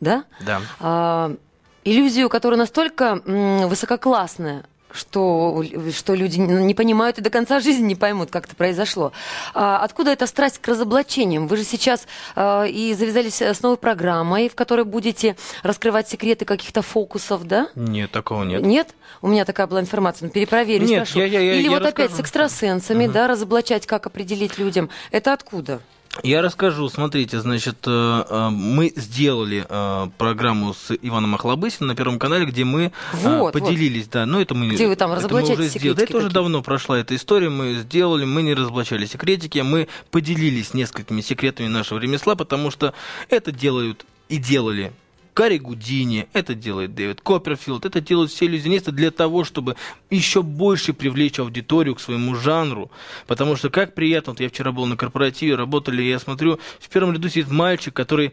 да? 0.00 0.24
Да. 0.40 0.62
А, 0.80 1.36
иллюзию, 1.84 2.28
которая 2.28 2.58
настолько 2.58 3.20
высококлассная, 3.24 4.64
что, 4.92 5.64
что 5.94 6.14
люди 6.14 6.38
не 6.38 6.74
понимают 6.74 7.18
и 7.18 7.22
до 7.22 7.30
конца 7.30 7.60
жизни 7.60 7.86
не 7.86 7.94
поймут, 7.94 8.30
как 8.30 8.46
это 8.46 8.56
произошло. 8.56 9.12
А 9.54 9.78
откуда 9.78 10.10
эта 10.10 10.26
страсть 10.26 10.58
к 10.58 10.68
разоблачениям? 10.68 11.46
Вы 11.46 11.58
же 11.58 11.64
сейчас 11.64 12.06
а, 12.34 12.64
и 12.64 12.94
завязались 12.94 13.40
с 13.40 13.62
новой 13.62 13.76
программой, 13.76 14.48
в 14.48 14.54
которой 14.54 14.84
будете 14.84 15.36
раскрывать 15.62 16.08
секреты 16.08 16.44
каких-то 16.44 16.82
фокусов, 16.82 17.44
да? 17.44 17.68
Нет, 17.74 18.10
такого 18.10 18.44
нет. 18.44 18.62
Нет? 18.62 18.88
У 19.22 19.28
меня 19.28 19.44
такая 19.44 19.66
была 19.66 19.80
информация, 19.80 20.26
ну 20.26 20.32
перепроверю, 20.32 20.86
нет, 20.86 21.08
спрошу. 21.08 21.20
Я, 21.20 21.26
я, 21.26 21.40
я, 21.40 21.54
Или 21.54 21.64
я 21.64 21.70
вот 21.70 21.82
расскажу. 21.82 22.06
опять 22.06 22.16
с 22.16 22.20
экстрасенсами, 22.20 23.04
угу. 23.04 23.12
да, 23.12 23.28
разоблачать, 23.28 23.86
как 23.86 24.06
определить 24.06 24.58
людям. 24.58 24.90
Это 25.10 25.32
откуда? 25.32 25.80
Я 26.22 26.42
расскажу. 26.42 26.88
Смотрите, 26.88 27.40
значит, 27.40 27.76
э, 27.86 28.24
э, 28.28 28.48
мы 28.50 28.92
сделали 28.96 29.64
э, 29.68 30.08
программу 30.18 30.74
с 30.74 30.90
Иваном 31.02 31.36
Охлобысиным 31.36 31.88
на 31.88 31.94
Первом 31.94 32.18
канале, 32.18 32.46
где 32.46 32.64
мы 32.64 32.92
вот, 33.12 33.52
поделились, 33.52 34.04
вот. 34.04 34.12
да, 34.12 34.26
но 34.26 34.40
это 34.40 34.54
мы... 34.54 34.68
Где 34.68 34.88
вы 34.88 34.96
там 34.96 35.12
разоблачаете 35.12 35.68
секретики? 35.70 36.02
Это 36.02 36.18
уже 36.18 36.30
давно 36.30 36.62
прошла 36.62 36.98
эта 36.98 37.14
история, 37.14 37.48
мы 37.48 37.74
сделали, 37.74 38.24
мы 38.24 38.42
не 38.42 38.54
разоблачали 38.54 39.06
секретики, 39.06 39.60
мы 39.60 39.88
поделились 40.10 40.74
несколькими 40.74 41.20
секретами 41.20 41.68
нашего 41.68 41.98
ремесла, 41.98 42.34
потому 42.34 42.70
что 42.70 42.92
это 43.28 43.52
делают 43.52 44.04
и 44.28 44.38
делали 44.38 44.92
Гарри 45.34 45.58
Гудини, 45.58 46.28
это 46.32 46.54
делает 46.54 46.94
Дэвид 46.94 47.20
Копперфилд, 47.20 47.84
это 47.84 48.00
делают 48.00 48.30
все 48.30 48.46
иллюзионисты 48.46 48.92
для 48.92 49.10
того, 49.10 49.44
чтобы 49.44 49.76
еще 50.10 50.42
больше 50.42 50.92
привлечь 50.92 51.38
аудиторию 51.38 51.94
к 51.94 52.00
своему 52.00 52.34
жанру. 52.34 52.90
Потому 53.26 53.56
что 53.56 53.70
как 53.70 53.94
приятно, 53.94 54.32
вот 54.32 54.40
я 54.40 54.48
вчера 54.48 54.72
был 54.72 54.86
на 54.86 54.96
корпоративе, 54.96 55.54
работали, 55.54 56.02
и 56.02 56.08
я 56.10 56.18
смотрю, 56.18 56.58
в 56.78 56.88
первом 56.88 57.14
ряду 57.14 57.28
сидит 57.28 57.50
мальчик, 57.50 57.94
который 57.94 58.32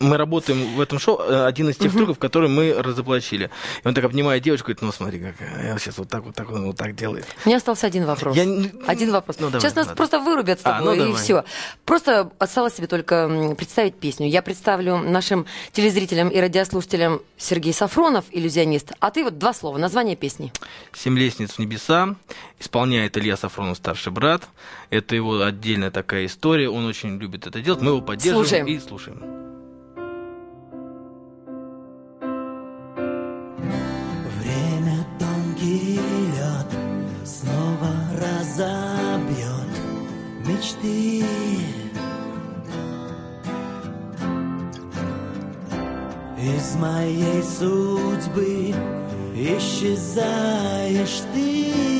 мы 0.00 0.16
работаем 0.16 0.76
в 0.76 0.80
этом 0.80 0.98
шоу, 0.98 1.18
э, 1.20 1.46
один 1.46 1.68
из 1.68 1.76
тех 1.76 1.92
uh-huh. 1.92 1.96
трюков, 1.96 2.18
который 2.18 2.48
мы 2.48 2.74
разоблачили. 2.74 3.50
И 3.82 3.88
он 3.88 3.94
так 3.94 4.04
обнимает 4.04 4.42
девочку, 4.42 4.66
говорит, 4.66 4.82
ну 4.82 4.92
смотри, 4.92 5.18
как 5.18 5.34
я 5.40 5.78
сейчас 5.78 5.98
вот 5.98 6.08
так 6.08 6.24
вот 6.24 6.34
так 6.34 6.48
вот 6.50 6.76
так 6.76 6.94
делает. 6.94 7.26
У 7.44 7.48
меня 7.48 7.58
остался 7.58 7.86
один 7.86 8.04
вопрос. 8.04 8.36
Я... 8.36 8.44
Один 8.86 9.10
вопрос. 9.10 9.36
Ну, 9.40 9.46
давай, 9.48 9.60
Сейчас 9.60 9.74
нас 9.74 9.86
надо. 9.86 9.96
просто 9.96 10.20
вырубят 10.20 10.60
с 10.60 10.62
тобой, 10.62 10.94
а, 10.94 11.04
ну, 11.04 11.12
и 11.12 11.14
все. 11.14 11.44
Просто 11.84 12.30
осталось 12.38 12.74
себе 12.74 12.86
только 12.86 13.54
представить 13.56 13.96
песню. 13.96 14.28
Я 14.28 14.42
представлю 14.42 14.98
нашим 14.98 15.46
телезрителям 15.72 16.28
и 16.28 16.38
радиослушателям 16.38 17.20
Сергей 17.36 17.72
Сафронов, 17.72 18.24
иллюзионист. 18.30 18.92
А 19.00 19.10
ты 19.10 19.24
вот 19.24 19.38
два 19.38 19.52
слова, 19.52 19.78
название 19.78 20.16
песни. 20.16 20.52
«Семь 20.92 21.18
лестниц 21.18 21.52
в 21.52 21.58
небеса». 21.58 22.14
Исполняет 22.60 23.16
Илья 23.16 23.36
Сафронов, 23.36 23.76
старший 23.76 24.10
брат. 24.10 24.42
Это 24.90 25.14
его 25.14 25.42
отдельная 25.42 25.92
такая 25.92 26.26
история. 26.26 26.68
Он 26.68 26.86
очень 26.86 27.16
любит 27.18 27.46
это 27.46 27.60
делать. 27.60 27.80
Мы 27.80 27.90
его 27.90 28.00
поддерживаем 28.00 28.46
слушаем. 28.48 28.66
и 28.66 28.78
слушаем. 28.80 29.57
Мечты. 40.88 41.24
Из 46.38 46.74
моей 46.76 47.42
судьбы 47.42 48.74
исчезаешь 49.34 51.22
ты. 51.34 51.97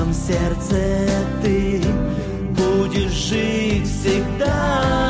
моем 0.00 0.14
сердце 0.14 1.08
ты 1.42 1.82
будешь 2.56 3.12
жить 3.12 3.86
всегда. 3.86 5.09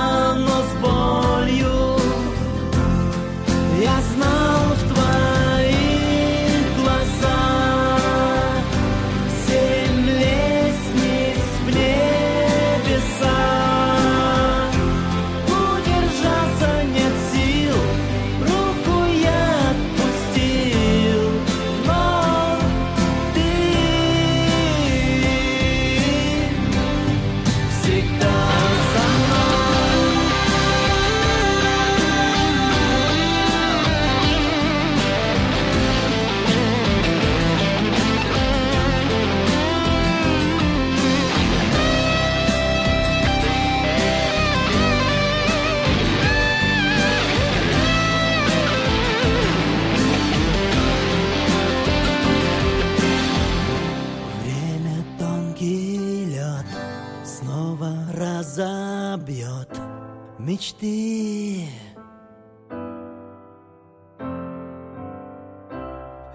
Мечты. 60.38 61.66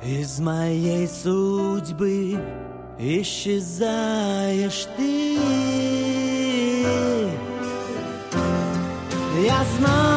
Из 0.04 0.40
моей 0.40 1.08
судьбы 1.08 2.40
исчезаешь 3.00 4.88
ты. 4.98 5.38
Я 9.46 9.64
твоей 9.78 10.15